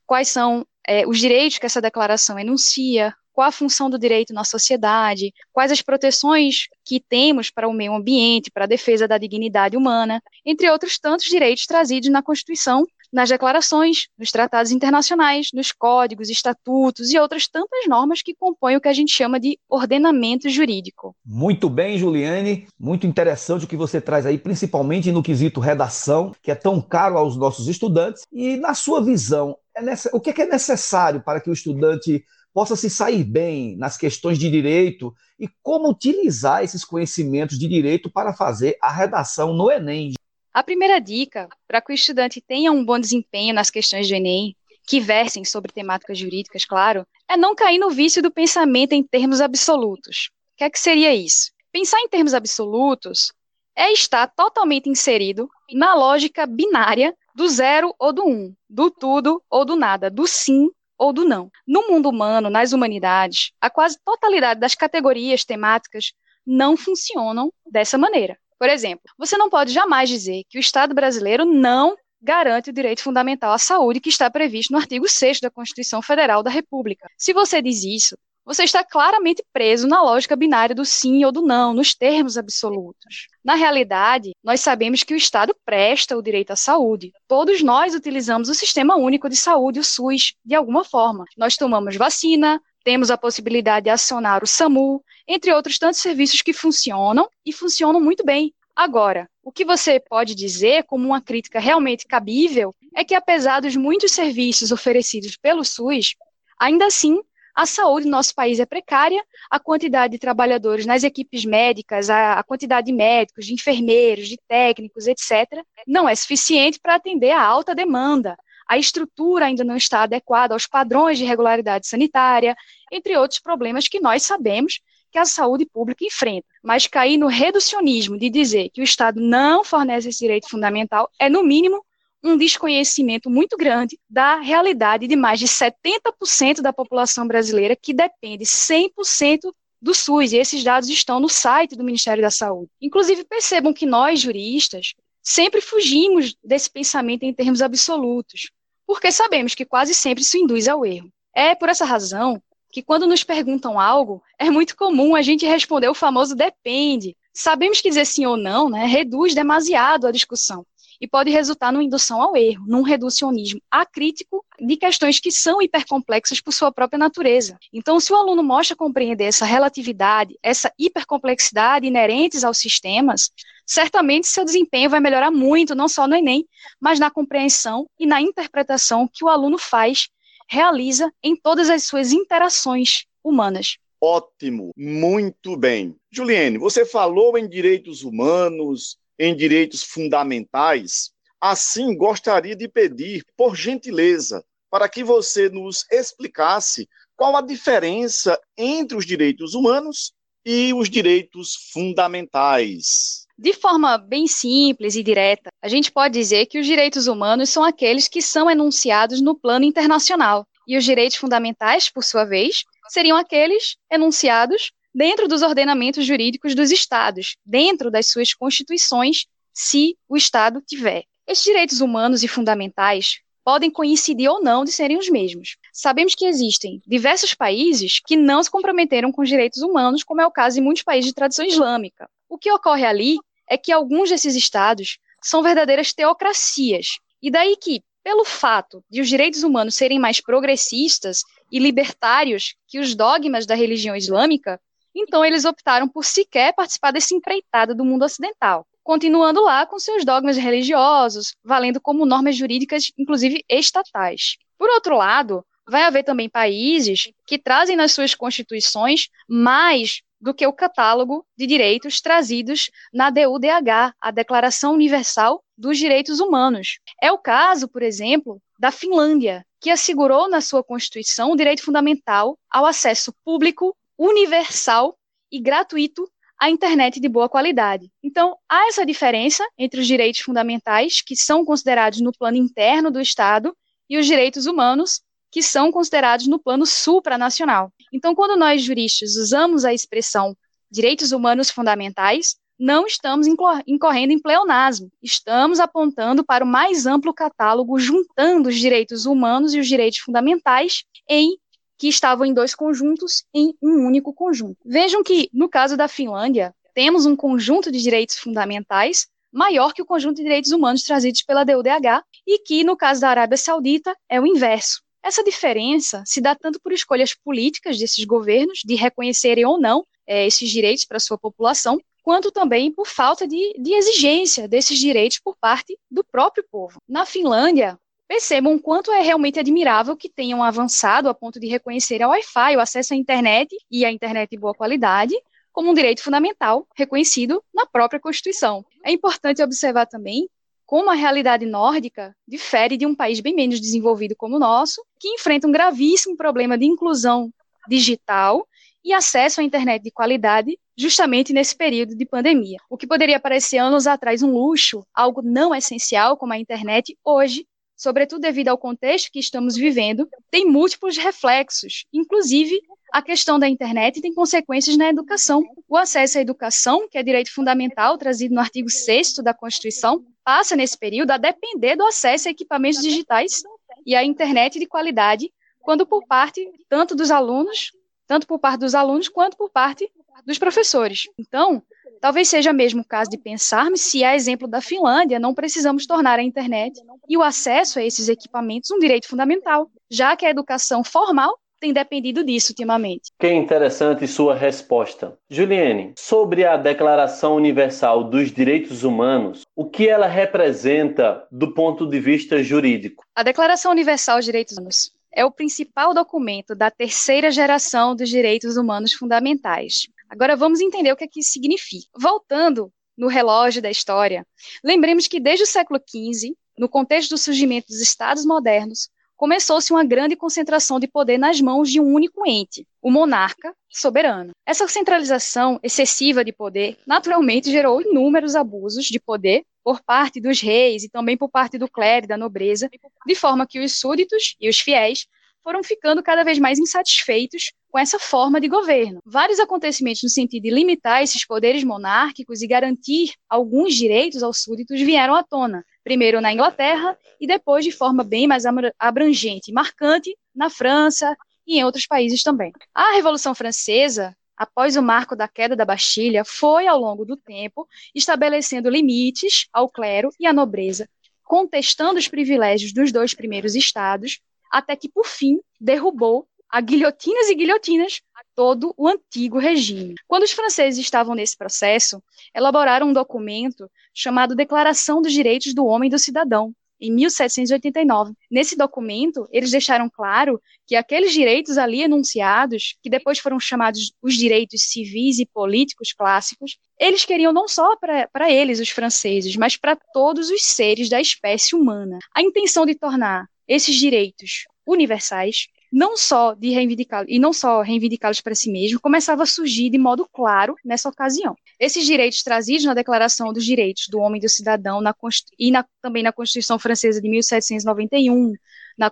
quais 0.07 0.29
são 0.29 0.67
é, 0.87 1.07
os 1.07 1.19
direitos 1.19 1.59
que 1.59 1.67
essa 1.67 1.81
declaração 1.81 2.39
enuncia, 2.39 3.15
qual 3.33 3.49
a 3.49 3.53
função 3.53 3.89
do 3.89 3.99
direito 3.99 4.35
na 4.35 4.45
sociedade, 4.45 5.33
quais 5.53 5.71
as 5.71 5.81
proteções 5.81 6.67
que 6.85 7.01
temos 7.01 7.51
para 7.51 7.69
o 7.69 7.73
meio 7.73 7.95
ambiente, 7.95 8.51
para 8.51 8.65
a 8.65 8.69
defesa 8.69 9.07
da 9.07 9.19
dignidade 9.19 9.77
humana, 9.77 10.21
entre 10.45 10.71
outros 10.71 10.99
tantos 10.99 11.27
direitos 11.27 11.65
trazidos 11.67 12.11
na 12.11 12.23
Constituição 12.23 12.85
nas 13.13 13.29
declarações, 13.29 14.09
nos 14.19 14.31
tratados 14.31 14.71
internacionais, 14.71 15.49
nos 15.53 15.73
códigos, 15.73 16.29
estatutos 16.29 17.11
e 17.11 17.19
outras 17.19 17.49
tantas 17.49 17.87
normas 17.89 18.23
que 18.23 18.35
compõem 18.35 18.77
o 18.77 18.81
que 18.81 18.89
a 18.89 18.93
gente 18.93 19.13
chama 19.13 19.41
de 19.41 19.59
ordenamento 19.69 20.49
jurídico. 20.49 21.15
Muito 21.25 21.69
bem, 21.69 21.99
Juliane, 21.99 22.67
muito 22.79 23.07
interessante 23.07 23.65
o 23.65 23.69
que 23.69 23.77
você 23.77 24.01
traz 24.01 24.27
aí, 24.27 24.39
principalmente 24.39 25.13
no 25.13 25.23
quesito 25.23 25.61
redação, 25.61 26.33
que 26.43 26.51
é 26.51 26.55
tão 26.55 26.81
caro 26.81 27.19
aos 27.19 27.37
nossos 27.37 27.69
estudantes. 27.69 28.23
E 28.33 28.57
na 28.57 28.75
sua 28.75 29.03
visão, 29.03 29.57
é 29.75 29.83
nessa... 29.83 30.11
o 30.13 30.21
que 30.21 30.31
é, 30.31 30.33
que 30.33 30.43
é 30.43 30.47
necessário 30.47 31.23
para 31.23 31.41
que 31.41 31.51
o 31.51 31.53
estudante 31.53 32.25
possa 32.53 32.75
se 32.77 32.91
sair 32.91 33.25
bem 33.25 33.77
nas 33.77 33.97
questões 33.97 34.39
de 34.39 34.51
direito 34.51 35.15
e 35.39 35.49
como 35.63 35.89
utilizar 35.89 36.63
esses 36.65 36.85
conhecimentos 36.85 37.59
de 37.59 37.69
direito 37.69 38.11
para 38.11 38.33
fazer 38.33 38.77
a 38.83 38.91
redação 38.91 39.55
no 39.55 39.71
Enem? 39.71 40.13
A 40.53 40.65
primeira 40.65 41.01
dica 41.01 41.49
para 41.69 41.81
que 41.81 41.93
o 41.93 41.95
estudante 41.95 42.41
tenha 42.41 42.73
um 42.73 42.85
bom 42.85 42.99
desempenho 42.99 43.55
nas 43.55 43.71
questões 43.71 44.09
do 44.09 44.15
Enem, 44.15 44.57
que 44.85 44.99
versem 44.99 45.45
sobre 45.45 45.73
temáticas 45.73 46.19
jurídicas, 46.19 46.65
claro, 46.65 47.07
é 47.29 47.37
não 47.37 47.55
cair 47.55 47.79
no 47.79 47.91
vício 47.91 48.21
do 48.21 48.33
pensamento 48.33 48.93
em 48.93 49.03
termos 49.05 49.41
absolutos. 49.41 50.31
O 50.55 50.57
que 50.57 50.65
é 50.65 50.71
que 50.71 50.81
seria 50.81 51.15
isso? 51.15 51.53
Pensar 51.71 52.01
em 52.01 52.09
termos 52.09 52.35
absolutos 52.35 53.33
é 53.77 53.93
estar 53.93 54.27
totalmente 54.27 54.89
inserido 54.89 55.49
na 55.73 55.95
lógica 55.95 56.45
binária 56.47 57.17
do 57.33 57.49
zero 57.49 57.95
ou 57.97 58.13
do 58.13 58.27
um, 58.27 58.53
do 58.69 58.91
tudo 58.91 59.41
ou 59.49 59.65
do 59.65 59.77
nada, 59.77 60.11
do 60.11 60.27
sim 60.27 60.69
ou 60.99 61.13
do 61.13 61.25
não. 61.25 61.49
No 61.65 61.89
mundo 61.89 62.09
humano, 62.09 62.51
nas 62.51 62.73
humanidades, 62.73 63.53
a 63.61 63.71
quase 63.71 63.97
totalidade 64.05 64.59
das 64.59 64.75
categorias 64.75 65.45
temáticas 65.45 66.13
não 66.45 66.77
funcionam 66.77 67.53
dessa 67.65 67.97
maneira. 67.97 68.37
Por 68.61 68.69
exemplo, 68.69 69.11
você 69.17 69.39
não 69.39 69.49
pode 69.49 69.73
jamais 69.73 70.11
dizer 70.11 70.43
que 70.47 70.59
o 70.59 70.61
Estado 70.61 70.95
brasileiro 70.95 71.47
não 71.47 71.97
garante 72.21 72.69
o 72.69 72.73
direito 72.75 73.03
fundamental 73.03 73.55
à 73.55 73.59
saúde 73.59 74.01
que 74.01 74.11
está 74.11 74.31
previsto 74.31 74.71
no 74.73 74.79
artigo 74.79 75.09
6 75.09 75.41
da 75.41 75.51
Constituição 75.51 76.03
Federal 76.03 76.43
da 76.43 76.51
República. 76.51 77.09
Se 77.17 77.33
você 77.33 77.63
diz 77.63 77.83
isso, 77.83 78.19
você 78.45 78.65
está 78.65 78.85
claramente 78.85 79.43
preso 79.51 79.89
na 79.89 80.03
lógica 80.03 80.37
binária 80.37 80.75
do 80.75 80.85
sim 80.85 81.25
ou 81.25 81.33
do 81.33 81.41
não, 81.41 81.73
nos 81.73 81.95
termos 81.95 82.37
absolutos. 82.37 83.29
Na 83.43 83.55
realidade, 83.55 84.33
nós 84.45 84.61
sabemos 84.61 85.03
que 85.03 85.15
o 85.15 85.17
Estado 85.17 85.57
presta 85.65 86.15
o 86.15 86.23
direito 86.23 86.51
à 86.51 86.57
saúde. 86.57 87.13
Todos 87.27 87.63
nós 87.63 87.95
utilizamos 87.95 88.51
o 88.51 88.55
Sistema 88.55 88.95
Único 88.95 89.31
de 89.31 89.37
Saúde, 89.37 89.81
o 89.81 89.85
SUS, 89.85 90.35
de 90.45 90.55
alguma 90.55 90.85
forma. 90.85 91.25
Nós 91.35 91.57
tomamos 91.57 91.97
vacina, 91.97 92.61
temos 92.85 93.11
a 93.11 93.19
possibilidade 93.19 93.85
de 93.85 93.91
acionar 93.91 94.43
o 94.43 94.47
SAMU, 94.47 95.03
entre 95.27 95.53
outros 95.53 95.79
tantos 95.79 96.01
serviços 96.01 96.43
que 96.43 96.53
funcionam 96.53 97.29
e 97.45 97.53
funcionam 97.53 98.01
muito 98.01 98.25
bem. 98.25 98.55
Agora, 98.75 99.29
o 99.43 99.53
que 99.53 99.65
você 99.65 100.01
pode 100.01 100.35
dizer, 100.35 100.85
como 100.85 101.07
uma 101.07 101.21
crítica 101.21 101.61
realmente 101.61 102.07
cabível, 102.07 102.75
é 102.95 103.05
que 103.05 103.15
apesar 103.15 103.61
dos 103.61 103.77
muitos 103.77 104.13
serviços 104.13 104.73
oferecidos 104.73 105.37
pelo 105.37 105.65
SUS, 105.65 106.15
ainda 106.59 106.87
assim 106.87 107.21
a 107.55 107.67
saúde 107.67 108.07
no 108.07 108.13
nosso 108.13 108.35
país 108.35 108.61
é 108.61 108.65
precária, 108.65 109.23
a 109.51 109.59
quantidade 109.59 110.13
de 110.13 110.19
trabalhadores 110.19 110.87
nas 110.87 111.03
equipes 111.05 111.45
médicas, 111.45 112.09
a, 112.09 112.43
quantidade 112.43 112.87
de 112.87 112.93
médicos, 112.93 113.45
de 113.45 113.53
enfermeiros, 113.53 114.29
de 114.29 114.39
técnicos, 114.49 115.07
etc., 115.07 115.63
não 115.87 116.09
é 116.09 116.15
suficiente 116.15 116.79
para 116.81 116.95
atender 116.95 117.33
a 117.33 117.43
alta 117.43 117.75
demanda 117.75 118.37
a 118.71 118.79
estrutura 118.79 119.47
ainda 119.47 119.65
não 119.65 119.77
está 119.77 120.05
adequada 120.05 120.55
aos 120.55 120.65
padrões 120.65 121.19
de 121.19 121.25
regularidade 121.25 121.89
sanitária, 121.89 122.55
entre 122.93 123.17
outros 123.17 123.41
problemas 123.41 123.89
que 123.89 123.99
nós 123.99 124.23
sabemos 124.23 124.81
que 125.11 125.19
a 125.19 125.25
saúde 125.25 125.67
pública 125.67 126.05
enfrenta. 126.05 126.47
Mas 126.63 126.87
cair 126.87 127.19
no 127.19 127.27
reducionismo 127.27 128.17
de 128.17 128.31
dizer 128.31 128.71
que 128.71 128.81
o 128.81 128.85
Estado 128.85 129.21
não 129.21 129.65
fornece 129.65 130.11
esse 130.11 130.21
direito 130.21 130.49
fundamental 130.49 131.11
é, 131.19 131.29
no 131.29 131.43
mínimo, 131.43 131.85
um 132.23 132.37
desconhecimento 132.37 133.29
muito 133.29 133.57
grande 133.57 133.99
da 134.09 134.37
realidade 134.37 135.09
de 135.09 135.17
mais 135.17 135.41
de 135.41 135.49
70% 135.49 136.61
da 136.61 136.73
população 136.73 137.27
brasileira 137.27 137.75
que 137.75 137.93
depende 137.93 138.45
100% 138.45 139.53
do 139.83 139.93
SUS, 139.93 140.33
e 140.33 140.37
esses 140.37 140.63
dados 140.63 140.89
estão 140.89 141.19
no 141.19 141.29
site 141.29 141.75
do 141.75 141.83
Ministério 141.83 142.23
da 142.23 142.31
Saúde. 142.31 142.71
Inclusive, 142.81 143.25
percebam 143.25 143.73
que 143.73 143.87
nós, 143.87 144.21
juristas, 144.21 144.95
sempre 145.21 145.61
fugimos 145.61 146.37
desse 146.45 146.71
pensamento 146.71 147.25
em 147.25 147.35
termos 147.35 147.63
absolutos 147.63 148.51
porque 148.91 149.13
sabemos 149.13 149.55
que 149.55 149.65
quase 149.65 149.95
sempre 149.95 150.25
isso 150.25 150.37
induz 150.37 150.67
ao 150.67 150.85
erro. 150.85 151.13
É 151.33 151.55
por 151.55 151.69
essa 151.69 151.85
razão 151.85 152.43
que, 152.73 152.83
quando 152.83 153.07
nos 153.07 153.23
perguntam 153.23 153.79
algo, 153.79 154.21
é 154.37 154.51
muito 154.51 154.77
comum 154.77 155.15
a 155.15 155.23
gente 155.23 155.47
responder 155.47 155.89
o 155.89 155.95
famoso 155.95 156.35
depende. 156.35 157.17
Sabemos 157.33 157.81
que 157.81 157.89
dizer 157.89 158.05
sim 158.05 158.27
ou 158.27 158.37
não 158.37 158.69
né, 158.69 158.87
reduz 158.87 159.33
demasiado 159.33 160.09
a 160.09 160.11
discussão 160.11 160.67
e 161.01 161.07
pode 161.07 161.31
resultar 161.31 161.73
numa 161.73 161.85
indução 161.85 162.21
ao 162.21 162.37
erro, 162.37 162.65
num 162.67 162.83
reducionismo 162.83 163.61
acrítico 163.71 164.45
de 164.59 164.77
questões 164.77 165.21
que 165.21 165.31
são 165.31 165.63
hipercomplexas 165.63 166.41
por 166.41 166.53
sua 166.53 166.73
própria 166.73 166.99
natureza. 166.99 167.57
Então, 167.73 168.01
se 168.01 168.13
o 168.13 168.17
aluno 168.17 168.43
mostra 168.43 168.77
compreender 168.77 169.25
essa 169.25 169.45
relatividade, 169.45 170.37
essa 170.43 170.71
hipercomplexidade 170.77 171.87
inerentes 171.87 172.43
aos 172.43 172.59
sistemas, 172.59 173.31
certamente 173.71 174.27
seu 174.27 174.45
desempenho 174.45 174.91
vai 174.91 174.99
melhorar 174.99 175.31
muito, 175.31 175.77
não 175.77 175.87
só 175.87 176.09
no 176.09 176.17
Enem, 176.17 176.45
mas 176.81 176.99
na 176.99 177.09
compreensão 177.09 177.87
e 177.97 178.05
na 178.05 178.21
interpretação 178.21 179.07
que 179.07 179.25
o 179.25 179.29
aluno 179.29 179.57
faz, 179.59 180.09
realiza 180.49 181.13
em 181.23 181.37
todas 181.37 181.71
as 181.71 181.85
suas 181.85 182.11
interações 182.11 183.05
humanas. 183.23 183.77
Ótimo, 184.03 184.73
muito 184.77 185.57
bem. 185.57 185.95
Juliane, 186.11 186.59
você 186.59 186.85
falou 186.85 187.39
em 187.39 187.49
direitos 187.49 188.03
humanos, 188.03 188.99
em 189.17 189.37
direitos 189.37 189.85
fundamentais. 189.85 191.13
Assim, 191.41 191.97
gostaria 191.97 192.57
de 192.57 192.67
pedir, 192.67 193.25
por 193.37 193.55
gentileza, 193.55 194.45
para 194.69 194.89
que 194.89 195.05
você 195.05 195.49
nos 195.49 195.87
explicasse 195.93 196.89
qual 197.15 197.37
a 197.37 197.41
diferença 197.41 198.37
entre 198.59 198.97
os 198.97 199.07
direitos 199.07 199.55
humanos 199.55 200.13
e 200.45 200.75
os 200.75 200.91
direitos 200.91 201.55
fundamentais. 201.73 203.20
De 203.43 203.55
forma 203.55 203.97
bem 203.97 204.27
simples 204.27 204.97
e 204.97 205.03
direta, 205.03 205.49
a 205.63 205.67
gente 205.67 205.91
pode 205.91 206.13
dizer 206.13 206.45
que 206.45 206.59
os 206.59 206.67
direitos 206.67 207.07
humanos 207.07 207.49
são 207.49 207.65
aqueles 207.65 208.07
que 208.07 208.21
são 208.21 208.51
enunciados 208.51 209.23
no 209.23 209.35
plano 209.35 209.65
internacional, 209.65 210.47
e 210.69 210.77
os 210.77 210.85
direitos 210.85 211.17
fundamentais, 211.17 211.89
por 211.89 212.05
sua 212.05 212.27
vez, 212.27 212.65
seriam 212.91 213.17
aqueles 213.17 213.79
enunciados 213.91 214.73
dentro 214.95 215.27
dos 215.27 215.41
ordenamentos 215.41 216.05
jurídicos 216.05 216.55
dos 216.55 216.71
estados, 216.71 217.35
dentro 217.43 217.91
das 217.91 218.11
suas 218.11 218.35
constituições, 218.35 219.25
se 219.55 219.97
o 220.07 220.19
estado 220.19 220.61
tiver. 220.61 221.05
Esses 221.27 221.45
direitos 221.45 221.81
humanos 221.81 222.23
e 222.23 222.29
fundamentais 222.29 223.21
podem 223.43 223.71
coincidir 223.71 224.29
ou 224.29 224.43
não 224.43 224.65
de 224.65 224.71
serem 224.71 224.99
os 224.99 225.09
mesmos. 225.09 225.57
Sabemos 225.73 226.15
que 226.15 226.27
existem 226.27 226.83
diversos 226.87 227.33
países 227.33 228.03
que 228.07 228.19
não 228.19 228.43
se 228.43 228.51
comprometeram 228.51 229.11
com 229.11 229.23
os 229.23 229.31
direitos 229.31 229.63
humanos, 229.63 230.05
como 230.05 230.21
é 230.21 230.27
o 230.27 230.31
caso 230.31 230.57
de 230.57 230.61
muitos 230.61 230.83
países 230.83 231.09
de 231.09 231.15
tradição 231.15 231.47
islâmica. 231.47 232.07
O 232.29 232.37
que 232.37 232.53
ocorre 232.53 232.85
ali 232.85 233.17
é 233.51 233.59
que 233.59 233.73
alguns 233.73 234.09
desses 234.09 234.35
estados 234.35 234.99
são 235.23 235.43
verdadeiras 235.43 235.93
teocracias. 235.93 236.99
E 237.21 237.31
daí 237.31 237.57
que, 237.57 237.83
pelo 238.03 238.25
fato 238.25 238.83
de 238.89 239.01
os 239.01 239.09
direitos 239.09 239.43
humanos 239.43 239.75
serem 239.75 239.99
mais 239.99 240.21
progressistas 240.21 241.23
e 241.53 241.59
libertários 241.59 242.55
que 242.69 242.79
os 242.79 242.95
dogmas 242.95 243.45
da 243.45 243.55
religião 243.55 243.97
islâmica, 243.97 244.59
então 244.95 245.25
eles 245.25 245.45
optaram 245.45 245.89
por 245.89 246.05
sequer 246.05 246.55
participar 246.55 246.93
dessa 246.93 247.15
empreitada 247.15 247.75
do 247.75 247.85
mundo 247.85 248.05
ocidental 248.05 248.67
continuando 248.83 249.41
lá 249.43 249.67
com 249.67 249.79
seus 249.79 250.05
dogmas 250.05 250.37
religiosos, 250.37 251.37
valendo 251.45 251.81
como 251.81 252.07
normas 252.07 252.37
jurídicas, 252.37 252.91
inclusive 252.99 253.45
estatais. 253.49 254.37
Por 254.59 254.69
outro 254.69 254.97
lado, 254.97 255.45
vai 255.69 255.83
haver 255.83 256.03
também 256.03 256.29
países 256.29 257.13
que 257.27 257.39
trazem 257.39 257.77
nas 257.77 257.93
suas 257.93 258.15
constituições 258.15 259.09
mais 259.29 260.03
do 260.21 260.35
que 260.35 260.47
o 260.47 260.53
catálogo 260.53 261.25
de 261.37 261.47
direitos 261.47 262.01
trazidos 262.01 262.71
na 262.93 263.11
DUDH, 263.11 263.95
a 264.01 264.11
Declaração 264.11 264.75
Universal 264.75 265.43
dos 265.57 265.79
Direitos 265.79 266.21
Humanos. 266.21 266.79
É 267.01 267.11
o 267.11 267.19
caso, 267.19 267.69
por 267.69 267.83
exemplo, 267.83 268.41
da 268.59 268.71
Finlândia, 268.71 269.45
que 269.61 269.71
assegurou 269.71 270.29
na 270.29 270.41
sua 270.41 270.63
Constituição 270.63 271.33
o 271.33 271.37
direito 271.37 271.63
fundamental 271.63 272.39
ao 272.51 272.67
acesso 272.67 273.15
público, 273.25 273.77
universal 273.99 274.99
e 275.31 275.41
gratuito 275.41 276.11
a 276.39 276.49
internet 276.49 276.99
de 276.99 277.09
boa 277.09 277.29
qualidade. 277.29 277.91
Então, 278.03 278.37
há 278.49 278.67
essa 278.69 278.87
diferença 278.87 279.47
entre 279.59 279.81
os 279.81 279.87
direitos 279.87 280.23
fundamentais, 280.23 281.03
que 281.03 281.15
são 281.15 281.45
considerados 281.45 282.01
no 282.01 282.13
plano 282.13 282.39
interno 282.39 282.91
do 282.91 283.01
Estado, 283.01 283.55
e 283.91 283.99
os 283.99 284.07
direitos 284.07 284.47
humanos, 284.47 285.03
que 285.31 285.43
são 285.43 285.71
considerados 285.71 286.27
no 286.27 286.39
plano 286.39 286.67
supranacional. 286.67 287.73
Então, 287.93 288.15
quando 288.15 288.39
nós 288.39 288.63
juristas 288.63 289.17
usamos 289.17 289.65
a 289.65 289.73
expressão 289.73 290.37
direitos 290.71 291.13
humanos 291.13 291.51
fundamentais, 291.51 292.37
não 292.59 292.87
estamos 292.87 293.27
incorrendo 293.67 294.13
em 294.13 294.21
pleonasmo, 294.21 294.93
estamos 295.03 295.59
apontando 295.59 296.23
para 296.23 296.45
o 296.45 296.47
mais 296.47 296.85
amplo 296.85 297.15
catálogo, 297.15 297.79
juntando 297.79 298.51
os 298.51 298.59
direitos 298.59 299.07
humanos 299.07 299.55
e 299.55 299.59
os 299.59 299.67
direitos 299.67 300.01
fundamentais 300.01 300.85
em 301.09 301.39
que 301.79 301.89
estavam 301.89 302.27
em 302.27 302.35
dois 302.35 302.55
conjuntos 302.55 303.25
em 303.35 303.55
um 303.63 303.87
único 303.87 304.13
conjunto. 304.13 304.59
Vejam 304.63 305.03
que, 305.03 305.31
no 305.33 305.49
caso 305.49 305.75
da 305.75 305.89
Finlândia, 305.89 306.55
temos 306.75 307.07
um 307.07 307.17
conjunto 307.17 307.73
de 307.73 307.81
direitos 307.81 308.19
fundamentais 308.19 309.07
maior 309.33 309.73
que 309.73 309.81
o 309.81 309.87
conjunto 309.87 310.17
de 310.17 310.23
direitos 310.23 310.53
humanos 310.53 310.83
trazidos 310.83 311.23
pela 311.23 311.45
DUDH 311.45 312.05
e 312.27 312.39
que, 312.41 312.63
no 312.63 312.77
caso 312.77 313.01
da 313.01 313.09
Arábia 313.09 313.39
Saudita, 313.39 313.97
é 314.09 314.21
o 314.21 314.27
inverso. 314.27 314.83
Essa 315.03 315.25
diferença 315.25 316.03
se 316.07 316.21
dá 316.21 316.35
tanto 316.35 316.61
por 316.61 316.73
escolhas 316.73 317.15
políticas 317.15 317.79
desses 317.79 318.05
governos 318.05 318.61
de 318.65 318.75
reconhecerem 318.75 319.47
ou 319.47 319.59
não 319.59 319.85
é, 320.07 320.27
esses 320.27 320.51
direitos 320.51 320.85
para 320.85 321.01
sua 321.01 321.17
população, 321.17 321.79
quanto 322.03 322.31
também 322.31 322.73
por 322.73 322.87
falta 322.87 323.27
de, 323.27 323.55
de 323.59 323.73
exigência 323.73 324.49
desses 324.49 324.79
direitos 324.79 325.19
por 325.19 325.37
parte 325.37 325.79
do 325.91 326.05
próprio 326.05 326.45
povo. 326.51 326.81
Na 326.89 327.07
Finlândia, 327.07 327.79
percebam 328.09 328.59
quanto 328.59 328.91
é 328.91 329.01
realmente 329.01 329.39
admirável 329.39 329.97
que 329.97 330.09
tenham 330.09 330.43
avançado 330.43 331.09
a 331.09 331.15
ponto 331.15 331.39
de 331.39 331.47
reconhecer 331.47 332.03
a 332.03 332.09
Wi-Fi, 332.09 332.57
o 332.57 332.61
acesso 332.61 332.93
à 332.93 332.97
internet 332.97 333.57
e 333.71 333.85
à 333.85 333.93
internet 333.93 334.31
de 334.31 334.37
boa 334.37 334.53
qualidade, 334.53 335.15
como 335.53 335.71
um 335.71 335.75
direito 335.75 336.03
fundamental 336.03 336.67
reconhecido 336.77 337.43
na 337.55 337.67
própria 337.67 338.01
Constituição. 338.01 338.65
É 338.85 338.91
importante 338.91 339.43
observar 339.43 339.87
também 339.87 340.29
como 340.71 340.89
a 340.89 340.95
realidade 340.95 341.45
nórdica 341.45 342.15
difere 342.29 342.77
de 342.77 342.87
um 342.87 342.95
país 342.95 343.19
bem 343.19 343.35
menos 343.35 343.61
desenvolvido 343.61 344.15
como 344.15 344.37
o 344.37 344.39
nosso, 344.39 344.81
que 345.01 345.09
enfrenta 345.09 345.49
um 345.49 345.51
gravíssimo 345.51 346.17
problema 346.17 346.57
de 346.57 346.65
inclusão 346.65 347.35
digital 347.69 348.47
e 348.85 348.93
acesso 348.93 349.41
à 349.41 349.43
internet 349.43 349.83
de 349.83 349.91
qualidade 349.91 350.57
justamente 350.79 351.33
nesse 351.33 351.57
período 351.57 351.97
de 351.97 352.07
pandemia. 352.07 352.59
O 352.71 352.77
que 352.77 352.87
poderia 352.87 353.19
parecer 353.19 353.59
anos 353.59 353.89
atrás 353.89 354.23
um 354.23 354.31
luxo, 354.31 354.87
algo 354.95 355.23
não 355.23 355.53
essencial 355.53 356.17
como 356.17 356.35
a 356.35 356.39
internet, 356.39 356.97
hoje 357.05 357.45
sobretudo 357.77 358.21
devido 358.21 358.49
ao 358.49 358.59
contexto 358.59 359.11
que 359.11 359.19
estamos 359.19 359.57
vivendo, 359.57 360.07
tem 360.31 360.47
múltiplos 360.47 360.99
reflexos, 360.99 361.87
inclusive 361.93 362.61
a 362.93 363.03
questão 363.03 363.39
da 363.39 363.49
internet 363.49 364.01
tem 364.01 364.13
consequências 364.13 364.77
na 364.77 364.89
educação. 364.89 365.43
O 365.69 365.77
acesso 365.77 366.19
à 366.19 366.21
educação, 366.21 366.89
que 366.89 366.99
é 366.99 367.03
direito 367.03 367.33
fundamental 367.33 367.97
trazido 367.97 368.35
no 368.35 368.41
artigo 368.41 368.69
6 368.69 369.15
da 369.25 369.33
Constituição, 369.33 370.05
passa 370.25 370.57
nesse 370.57 370.77
período 370.79 371.11
a 371.11 371.17
depender 371.17 371.77
do 371.77 371.85
acesso 371.85 372.29
a 372.29 372.31
equipamentos 372.31 372.81
digitais 372.81 373.43
e 373.87 373.95
à 373.95 374.05
internet 374.05 374.59
de 374.59 374.67
qualidade, 374.67 375.33
quando 375.61 375.87
por 375.87 376.07
parte 376.07 376.49
tanto 376.69 376.95
dos 376.95 377.11
alunos, 377.11 377.73
tanto 378.07 378.27
por 378.27 378.39
parte 378.39 378.61
dos 378.61 378.75
alunos 378.75 379.09
quanto 379.09 379.37
por 379.37 379.51
parte 379.51 379.91
dos 380.27 380.39
professores. 380.39 381.05
Então, 381.19 381.63
Talvez 382.01 382.29
seja 382.29 382.51
mesmo 382.51 382.81
o 382.81 382.85
caso 382.85 383.11
de 383.11 383.19
pensarmos 383.19 383.83
se, 383.83 384.03
a 384.03 384.17
exemplo 384.17 384.49
da 384.49 384.63
Finlândia, 384.63 385.19
não 385.19 385.35
precisamos 385.35 385.87
tornar 385.87 386.19
a 386.19 386.23
internet 386.23 386.81
e 387.07 387.17
o 387.17 387.23
acesso 387.23 387.79
a 387.79 387.85
esses 387.85 388.09
equipamentos 388.09 388.71
um 388.71 388.79
direito 388.79 389.07
fundamental, 389.07 389.71
já 389.91 390.17
que 390.17 390.25
a 390.25 390.31
educação 390.31 390.83
formal 390.83 391.39
tem 391.61 391.73
dependido 391.73 392.25
disso 392.25 392.53
ultimamente. 392.53 393.13
Que 393.19 393.31
interessante 393.31 394.09
sua 394.09 394.35
resposta. 394.35 395.17
Juliane, 395.29 395.93
sobre 395.97 396.45
a 396.45 396.57
Declaração 396.57 397.37
Universal 397.37 398.05
dos 398.05 398.33
Direitos 398.33 398.83
Humanos, 398.83 399.43
o 399.55 399.69
que 399.69 399.87
ela 399.87 400.07
representa 400.07 401.27
do 401.31 401.53
ponto 401.53 401.87
de 401.87 402.01
vista 402.01 402.43
jurídico? 402.43 403.05
A 403.15 403.23
Declaração 403.23 403.71
Universal 403.71 404.17
dos 404.17 404.25
Direitos 404.25 404.57
Humanos 404.57 404.91
é 405.13 405.25
o 405.25 405.31
principal 405.31 405.93
documento 405.93 406.55
da 406.55 406.71
terceira 406.71 407.31
geração 407.31 407.95
dos 407.95 408.09
direitos 408.09 408.57
humanos 408.57 408.93
fundamentais. 408.93 409.89
Agora 410.09 410.37
vamos 410.37 410.61
entender 410.61 410.93
o 410.93 410.97
que, 410.97 411.05
é 411.05 411.09
que 411.09 411.21
isso 411.21 411.33
significa. 411.33 411.89
Voltando 411.97 412.73
no 412.97 413.09
relógio 413.09 413.61
da 413.61 413.71
história, 413.71 414.27
lembremos 414.65 415.07
que 415.07 415.21
desde 415.21 415.45
o 415.45 415.47
século 415.47 415.81
XV, 415.81 416.35
no 416.57 416.69
contexto 416.69 417.11
do 417.11 417.19
surgimento 417.19 417.69
dos 417.69 417.81
estados 417.81 418.25
modernos, 418.25 418.89
começou-se 419.21 419.71
uma 419.71 419.85
grande 419.85 420.17
concentração 420.17 420.81
de 420.81 420.89
poder 420.89 421.19
nas 421.19 421.43
mãos 421.43 421.71
de 421.71 421.79
um 421.79 421.93
único 421.93 422.27
ente, 422.27 422.67
o 422.81 422.91
monarca 422.91 423.55
soberano. 423.69 424.31
Essa 424.47 424.67
centralização 424.67 425.61
excessiva 425.63 426.25
de 426.25 426.33
poder 426.33 426.79
naturalmente 426.87 427.51
gerou 427.51 427.83
inúmeros 427.83 428.35
abusos 428.35 428.87
de 428.87 428.99
poder 428.99 429.45
por 429.63 429.83
parte 429.83 430.23
dos 430.23 430.41
reis 430.41 430.85
e 430.85 430.89
também 430.89 431.19
por 431.19 431.29
parte 431.29 431.59
do 431.59 431.69
clero 431.69 432.07
e 432.07 432.09
da 432.09 432.17
nobreza, 432.17 432.71
de 433.07 433.15
forma 433.15 433.47
que 433.47 433.61
os 433.61 433.79
súditos 433.79 434.37
e 434.41 434.49
os 434.49 434.59
fiéis 434.59 435.07
foram 435.45 435.63
ficando 435.63 436.03
cada 436.03 436.25
vez 436.25 436.39
mais 436.39 436.59
insatisfeitos 436.59 437.53
com 437.71 437.79
essa 437.79 437.99
forma 437.99 438.41
de 438.41 438.49
governo. 438.49 439.01
Vários 439.05 439.39
acontecimentos 439.39 440.03
no 440.03 440.09
sentido 440.09 440.45
de 440.45 440.51
limitar 440.51 441.03
esses 441.03 441.27
poderes 441.27 441.63
monárquicos 441.63 442.41
e 442.41 442.47
garantir 442.47 443.13
alguns 443.29 443.75
direitos 443.75 444.23
aos 444.23 444.41
súditos 444.43 444.81
vieram 444.81 445.15
à 445.15 445.23
tona, 445.23 445.63
primeiro 445.83 446.21
na 446.21 446.33
Inglaterra 446.33 446.97
e 447.21 447.27
depois 447.27 447.65
de 447.65 447.73
forma 447.73 448.05
bem 448.05 448.27
mais 448.27 448.45
abrangente 448.79 449.51
e 449.51 449.55
marcante 449.55 450.17
na 450.35 450.51
França 450.51 451.17
e 451.47 451.59
em 451.59 451.65
outros 451.65 451.87
países 451.87 452.23
também. 452.23 452.53
A 452.75 452.93
Revolução 452.93 453.35
Francesa, 453.35 454.17
após 454.37 454.77
o 454.77 454.83
marco 454.83 455.17
da 455.17 455.29
queda 455.29 455.57
da 455.57 455.65
Bastilha, 455.65 456.25
foi 456.25 456.67
ao 456.67 456.79
longo 456.79 457.05
do 457.05 457.17
tempo 457.17 457.67
estabelecendo 457.95 458.71
limites 458.71 459.47
ao 459.53 459.69
clero 459.69 460.11
e 460.19 460.27
à 460.27 460.33
nobreza, 460.33 460.89
contestando 461.25 461.99
os 461.99 462.09
privilégios 462.09 462.73
dos 462.73 462.93
dois 462.93 463.15
primeiros 463.15 463.55
estados, 463.55 464.21
até 464.51 464.75
que 464.75 464.89
por 464.89 465.07
fim 465.07 465.39
derrubou 465.61 466.27
a 466.49 466.61
guilhotinas 466.61 467.29
e 467.29 467.35
guilhotinas 467.35 468.01
todo 468.41 468.73
o 468.75 468.89
antigo 468.89 469.39
regime. 469.39 469.97
Quando 470.09 470.23
os 470.23 470.33
franceses 470.33 470.83
estavam 470.83 471.15
nesse 471.15 471.37
processo, 471.37 472.03
elaboraram 472.35 472.89
um 472.89 472.93
documento 472.95 473.71
chamado 473.93 474.35
Declaração 474.35 475.03
dos 475.03 475.13
Direitos 475.13 475.53
do 475.53 475.67
Homem 475.67 475.89
e 475.89 475.91
do 475.91 475.99
Cidadão, 475.99 476.55
em 476.81 476.91
1789. 476.91 478.15
Nesse 478.31 478.57
documento, 478.57 479.29
eles 479.31 479.51
deixaram 479.51 479.91
claro 479.91 480.41
que 480.67 480.75
aqueles 480.75 481.13
direitos 481.13 481.59
ali 481.59 481.83
enunciados, 481.83 482.79
que 482.83 482.89
depois 482.89 483.19
foram 483.19 483.39
chamados 483.39 483.93
os 484.01 484.15
direitos 484.15 484.63
civis 484.63 485.19
e 485.19 485.27
políticos 485.27 485.93
clássicos, 485.93 486.57
eles 486.79 487.05
queriam 487.05 487.35
não 487.35 487.47
só 487.47 487.77
para 487.77 488.33
eles, 488.33 488.59
os 488.59 488.71
franceses, 488.71 489.37
mas 489.37 489.55
para 489.55 489.77
todos 489.93 490.31
os 490.31 490.43
seres 490.45 490.89
da 490.89 490.99
espécie 490.99 491.55
humana. 491.55 491.99
A 492.15 492.23
intenção 492.23 492.65
de 492.65 492.75
tornar 492.75 493.27
esses 493.47 493.75
direitos 493.77 494.47
universais 494.67 495.47
não 495.73 495.97
só 495.97 496.35
de 496.35 496.51
reivindicar 496.51 497.05
e 497.09 497.19
não 497.19 497.33
só 497.33 497.63
reivindicá-los 497.63 498.21
para 498.21 498.35
si 498.35 498.51
mesmo, 498.51 498.81
começava 498.81 499.23
a 499.23 499.27
surgir 499.27 499.71
de 499.71 499.79
modo 499.79 500.09
claro 500.13 500.57
nessa 500.65 500.89
ocasião. 500.89 501.37
Esses 501.59 501.85
direitos 501.87 502.23
trazidos 502.23 502.65
na 502.65 502.75
Declaração 502.75 503.33
dos 503.33 503.45
Direitos 503.45 503.87
do 503.89 503.99
Homem 503.99 504.19
e 504.19 504.23
do 504.23 504.29
Cidadão 504.29 504.81
na, 504.81 504.95
e 505.39 505.51
na, 505.51 505.65
também 505.81 506.03
na 506.03 506.13
Constituição 506.13 506.59
Francesa 506.59 507.01
de 507.01 507.09
1791, 507.09 508.33
na 508.77 508.91